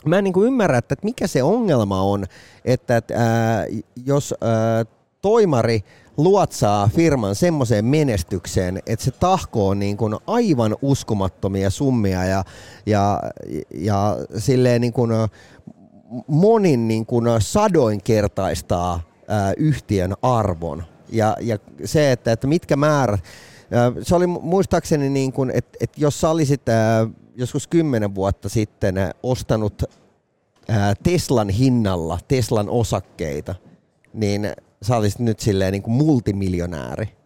mä 0.06 0.18
en 0.18 0.24
niin 0.24 0.34
kuin 0.34 0.48
ymmärrä, 0.48 0.78
että 0.78 0.96
mikä 1.04 1.28
se 1.28 1.44
ongelma 1.44 2.02
on, 2.02 2.26
että, 2.66 2.98
että 2.98 3.14
ää, 3.18 3.66
jos 4.06 4.36
ää, 4.42 4.86
toimari 5.22 5.84
luotsaa 6.24 6.90
firman 6.96 7.36
semmoiseen 7.36 7.86
menestykseen, 7.86 8.80
että 8.86 9.06
se 9.06 9.12
tahkoo 9.12 9.74
niin 9.74 9.98
kuin 9.98 10.16
aivan 10.28 10.76
uskomattomia 10.82 11.70
summia 11.70 12.26
ja, 12.26 12.44
ja, 12.86 13.20
ja 13.72 14.18
silleen 14.38 14.82
niin 14.82 14.94
kuin 14.94 15.12
monin 16.28 16.88
niin 16.88 17.06
kuin 17.06 17.26
sadoinkertaistaa 17.40 19.02
ää, 19.28 19.54
yhtiön 19.58 20.16
arvon. 20.22 20.84
Ja, 21.12 21.38
ja 21.42 21.58
se, 21.86 22.12
että, 22.12 22.32
että 22.32 22.48
mitkä 22.48 22.76
määrät, 22.76 23.24
se 24.02 24.16
oli 24.16 24.28
muistaakseni 24.28 25.10
niin 25.10 25.34
kuin, 25.34 25.52
että, 25.54 25.78
että 25.82 26.02
jos 26.02 26.22
sä 26.22 26.30
olisit 26.30 26.62
joskus 27.36 27.68
kymmenen 27.68 28.16
vuotta 28.16 28.50
sitten 28.50 28.96
ostanut 29.24 29.84
Teslan 31.04 31.50
hinnalla 31.50 32.20
Teslan 32.28 32.70
osakkeita, 32.70 33.56
niin 34.14 34.52
sä 34.82 34.98
olisit 34.98 35.20
nyt 35.20 35.40
silleen 35.40 35.72
niin 35.72 35.84
kuin 35.84 35.94
multimiljonääri. 35.94 37.20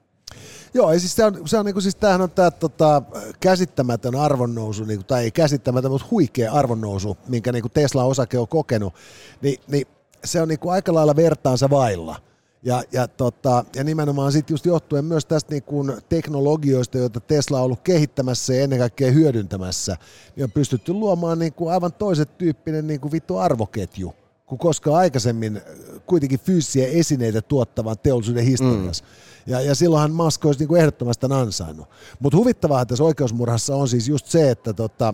Joo, 0.74 0.94
ja 0.94 1.00
siis, 1.00 1.16
se 1.16 1.26
on, 1.26 1.48
se 1.48 1.58
on, 1.58 1.66
niin 1.66 1.74
kuin, 1.74 1.84
siis 1.84 1.96
tämähän 1.96 2.22
on 2.22 2.32
tämä 2.32 2.52
tota, 2.52 3.02
käsittämätön 3.40 4.16
arvonnousu, 4.16 4.84
niin 4.84 5.00
kuin, 5.00 5.08
tai 5.08 5.24
ei 5.24 5.32
käsittämätön, 5.32 5.92
mutta 5.92 6.08
huikea 6.12 6.54
arvonnousu, 6.54 7.18
minkä 7.28 7.52
niin 7.52 7.62
kuin 7.62 7.72
Tesla-osake 7.72 8.40
on 8.40 8.48
kokenut, 8.48 8.94
niin, 9.42 9.60
niin 9.68 9.88
se 10.24 10.42
on 10.42 10.48
niin 10.48 10.60
kuin 10.60 10.74
aika 10.74 10.94
lailla 10.94 11.16
vertaansa 11.16 11.70
vailla. 11.70 12.16
Ja, 12.64 12.84
ja, 12.92 13.08
tota, 13.08 13.66
ja 13.76 13.84
nimenomaan 13.84 14.32
sitten 14.32 14.54
just 14.54 14.66
johtuen 14.66 15.06
myös 15.06 15.26
tästä 15.26 15.52
niin 15.54 15.64
kuin 15.64 15.94
teknologioista, 16.10 16.98
joita 16.98 17.20
Tesla 17.20 17.58
on 17.58 17.66
ollut 17.66 17.82
kehittämässä 17.82 18.54
ja 18.54 18.64
ennen 18.64 18.80
kaikkea 18.80 19.12
hyödyntämässä, 19.12 19.98
niin 20.36 20.44
on 20.44 20.52
pystytty 20.52 20.94
luomaan 20.94 21.40
niin 21.40 21.54
kuin 21.54 21.74
aivan 21.74 21.94
toiset 21.94 22.38
tyyppinen 22.38 22.88
niin 22.88 23.00
kuin 23.00 23.12
vittu 23.12 23.38
arvoketju 23.38 24.16
kuin 24.46 24.60
koskaan 24.60 24.98
aikaisemmin 24.98 25.62
kuitenkin 26.06 26.40
fyysisiä 26.40 26.88
esineitä 26.88 27.42
tuottavan 27.42 27.96
teollisuuden 28.04 28.46
historiassa. 28.46 29.04
Mm. 29.04 29.54
Ja, 29.54 29.62
ja 29.62 29.76
silloinhan 29.76 30.12
Musk 30.12 30.46
olisi 30.46 30.60
niin 30.60 30.68
kuin 30.68 30.82
ehdottomasti 30.82 31.26
ansainnut. 31.32 31.88
Mutta 32.20 32.38
huvittavaa 32.38 32.86
tässä 32.86 33.04
oikeusmurhassa 33.04 33.76
on 33.76 33.88
siis 33.88 34.08
just 34.08 34.26
se, 34.26 34.52
että 34.52 34.74
tota, 34.74 35.14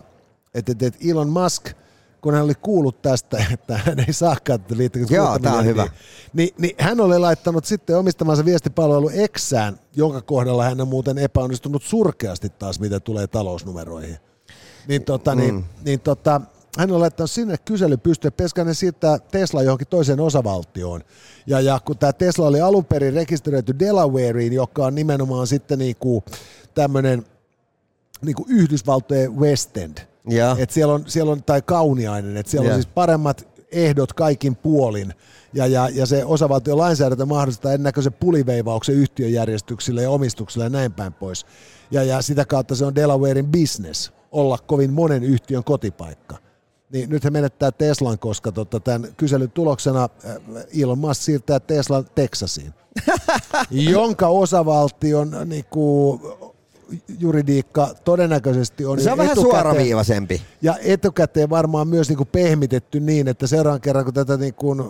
et, 0.53 0.69
et, 0.69 0.83
et 0.83 0.97
Elon 1.09 1.29
Musk, 1.29 1.69
kun 2.21 2.33
hän 2.33 2.43
oli 2.43 2.55
kuullut 2.55 3.01
tästä, 3.01 3.45
että 3.53 3.77
hän 3.77 3.99
ei 3.99 4.13
saakaan 4.13 4.61
tätä 4.61 4.83
Joo, 5.09 5.39
tämä 5.39 5.57
on 5.57 5.65
hyvä. 5.65 5.83
Niin, 5.83 5.93
niin, 6.33 6.53
niin, 6.57 6.75
hän 6.79 6.99
oli 6.99 7.19
laittanut 7.19 7.65
sitten 7.65 7.97
omistamansa 7.97 8.45
viestipalvelu 8.45 9.09
Exään, 9.09 9.79
jonka 9.95 10.21
kohdalla 10.21 10.63
hän 10.63 10.81
on 10.81 10.87
muuten 10.87 11.17
epäonnistunut 11.17 11.83
surkeasti 11.83 12.49
taas, 12.49 12.79
mitä 12.79 12.99
tulee 12.99 13.27
talousnumeroihin. 13.27 14.17
Niin, 14.87 15.03
tota, 15.03 15.35
niin, 15.35 15.53
mm. 15.53 15.59
niin, 15.59 15.83
niin 15.83 15.99
tota, 15.99 16.41
hän 16.77 16.91
on 16.91 16.99
laittanut 16.99 17.31
sinne 17.31 17.55
kyselypystyyn, 17.65 18.33
Peskanen 18.33 18.75
siirtää 18.75 19.19
Tesla 19.19 19.63
johonkin 19.63 19.87
toiseen 19.87 20.19
osavaltioon. 20.19 21.01
Ja, 21.47 21.61
ja 21.61 21.79
kun 21.85 21.97
tämä 21.97 22.13
Tesla 22.13 22.47
oli 22.47 22.61
alun 22.61 22.85
perin 22.85 23.13
rekisteröity 23.13 23.79
Delawareen, 23.79 24.53
joka 24.53 24.85
on 24.85 24.95
nimenomaan 24.95 25.47
sitten 25.47 25.79
niinku 25.79 26.23
tämmöinen 26.75 27.25
niinku 28.21 28.45
Yhdysvaltojen 28.49 29.39
West 29.39 29.77
End. 29.77 29.97
Ja. 30.29 30.55
Et 30.59 30.69
siellä, 30.69 30.93
on, 30.93 31.03
siellä 31.07 31.31
on, 31.31 31.43
tai 31.43 31.61
kauniainen, 31.61 32.37
että 32.37 32.51
siellä 32.51 32.67
ja. 32.67 32.73
on 32.73 32.81
siis 32.81 32.93
paremmat 32.95 33.47
ehdot 33.71 34.13
kaikin 34.13 34.55
puolin. 34.55 35.13
Ja, 35.53 35.67
ja, 35.67 35.89
ja 35.93 36.05
se 36.05 36.25
osavaltion 36.25 36.77
lainsäädäntö 36.77 37.25
mahdollistaa 37.25 37.73
ennäköisen 37.73 38.13
puliveivauksen 38.13 38.95
yhtiöjärjestyksille 38.95 40.01
ja 40.01 40.09
omistuksille 40.09 40.63
ja 40.63 40.69
näin 40.69 40.93
päin 40.93 41.13
pois. 41.13 41.45
Ja, 41.91 42.03
ja 42.03 42.21
sitä 42.21 42.45
kautta 42.45 42.75
se 42.75 42.85
on 42.85 42.95
Delawarein 42.95 43.47
business 43.47 44.13
olla 44.31 44.57
kovin 44.57 44.93
monen 44.93 45.23
yhtiön 45.23 45.63
kotipaikka 45.63 46.48
niin 46.91 47.09
nyt 47.09 47.23
he 47.23 47.29
menettää 47.29 47.71
Teslan, 47.71 48.19
koska 48.19 48.51
tota, 48.51 48.79
tämän 48.79 49.13
kyselyn 49.17 49.51
tuloksena 49.51 50.03
äh, 50.03 50.35
Elon 50.81 50.99
Musk 50.99 51.21
siirtää 51.21 51.59
Teslan 51.59 52.05
Texasiin, 52.15 52.73
jonka 53.71 54.27
osavaltion 54.27 55.35
niin 55.45 55.65
kuin, 55.69 56.21
juridiikka 57.19 57.93
todennäköisesti 58.03 58.85
on 58.85 59.01
Se 59.01 59.11
on 59.11 59.17
vähän 59.17 59.35
suoraviivaisempi. 59.35 60.41
Ja 60.61 60.75
etukäteen 60.81 61.49
varmaan 61.49 61.87
myös 61.87 62.09
niin 62.09 62.17
kuin 62.17 62.29
pehmitetty 62.31 62.99
niin, 62.99 63.27
että 63.27 63.47
seuraavan 63.47 63.81
kerran 63.81 64.05
kun 64.05 64.13
tätä 64.13 64.37
niin 64.37 64.53
kuin 64.53 64.83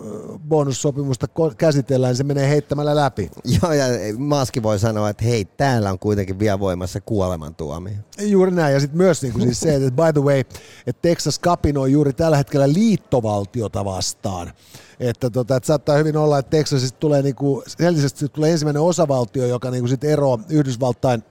bonussopimusta 0.48 1.26
käsitellään, 1.58 2.10
niin 2.10 2.16
se 2.16 2.24
menee 2.24 2.48
heittämällä 2.48 2.96
läpi. 2.96 3.30
Joo, 3.62 3.72
ja 3.72 3.84
Maski 4.18 4.62
voi 4.62 4.78
sanoa, 4.78 5.08
että 5.08 5.24
hei, 5.24 5.44
täällä 5.44 5.90
on 5.90 5.98
kuitenkin 5.98 6.38
vielä 6.38 6.60
voimassa 6.60 7.00
kuolemantuomio. 7.00 7.94
Juuri 8.20 8.50
näin, 8.50 8.74
ja 8.74 8.80
sitten 8.80 8.98
myös 8.98 9.22
niin 9.22 9.32
kuin 9.32 9.42
siis 9.42 9.60
se, 9.60 9.74
että 9.74 9.90
by 9.90 10.12
the 10.12 10.22
way, 10.22 10.38
että 10.86 11.02
Texas 11.02 11.38
kapinoi 11.38 11.92
juuri 11.92 12.12
tällä 12.12 12.36
hetkellä 12.36 12.72
liittovaltiota 12.72 13.84
vastaan. 13.84 14.52
Että, 15.00 15.30
tota, 15.30 15.56
että 15.56 15.66
saattaa 15.66 15.96
hyvin 15.96 16.16
olla, 16.16 16.38
että 16.38 16.50
Texasista 16.50 16.98
tulee, 16.98 17.22
niin 17.22 17.34
kuin, 17.34 17.64
tulee 18.32 18.52
ensimmäinen 18.52 18.82
osavaltio, 18.82 19.46
joka 19.46 19.70
niin 19.70 19.82
kuin 19.82 19.88
sit 19.88 20.04
eroaa 20.04 20.38
Yhdysvaltain 20.48 21.22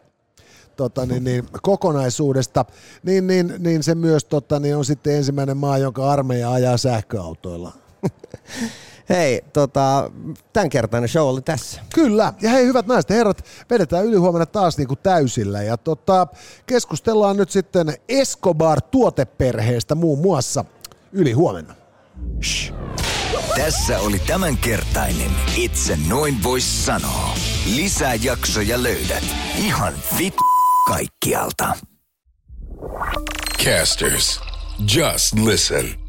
tota, 0.80 1.06
niin, 1.06 1.24
niin, 1.24 1.46
kokonaisuudesta, 1.62 2.65
niin, 3.04 3.28
niin, 3.28 3.54
niin 3.60 3.84
se 3.84 3.96
myös 3.96 4.26
tota, 4.26 4.60
niin 4.60 4.76
on 4.76 4.86
sitten 4.86 5.15
ensimmäinen 5.15 5.58
maa, 5.58 5.78
jonka 5.78 6.12
armeija 6.12 6.52
ajaa 6.52 6.78
sähköautoilla. 6.78 7.74
Hei, 9.10 9.42
tota, 9.54 10.12
tämänkertainen 10.54 11.10
show 11.10 11.28
oli 11.28 11.42
tässä. 11.42 11.82
Kyllä, 11.94 12.34
ja 12.42 12.50
hei 12.50 12.65
hyvät 12.65 12.88
naiset 12.88 13.10
herrat, 13.10 13.46
vedetään 13.70 14.06
ylihuomenna 14.06 14.46
taas 14.46 14.78
niinku 14.78 14.96
täysillä 14.96 15.62
ja 15.62 15.78
tota, 15.78 16.28
keskustellaan 16.65 17.38
nyt 17.38 17.50
sitten 17.50 17.94
Escobar-tuoteperheestä 18.10 19.96
muun 19.96 20.20
muassa 20.20 20.65
ylihuomenna. 21.12 21.76
Shh. 22.44 22.74
Tässä 23.56 24.00
oli 24.00 24.20
tämänkertainen 24.20 25.32
Itse 25.56 25.98
noin 26.10 26.44
vois 26.44 26.86
sanoa. 26.86 27.34
Lisää 27.76 28.15
jaksoja 28.15 28.84
löydät 28.84 29.24
ihan 29.58 29.94
vittu 30.18 30.59
kaikkialta. 30.88 31.74
Casters, 33.63 34.39
just 34.88 35.39
listen. 35.39 36.09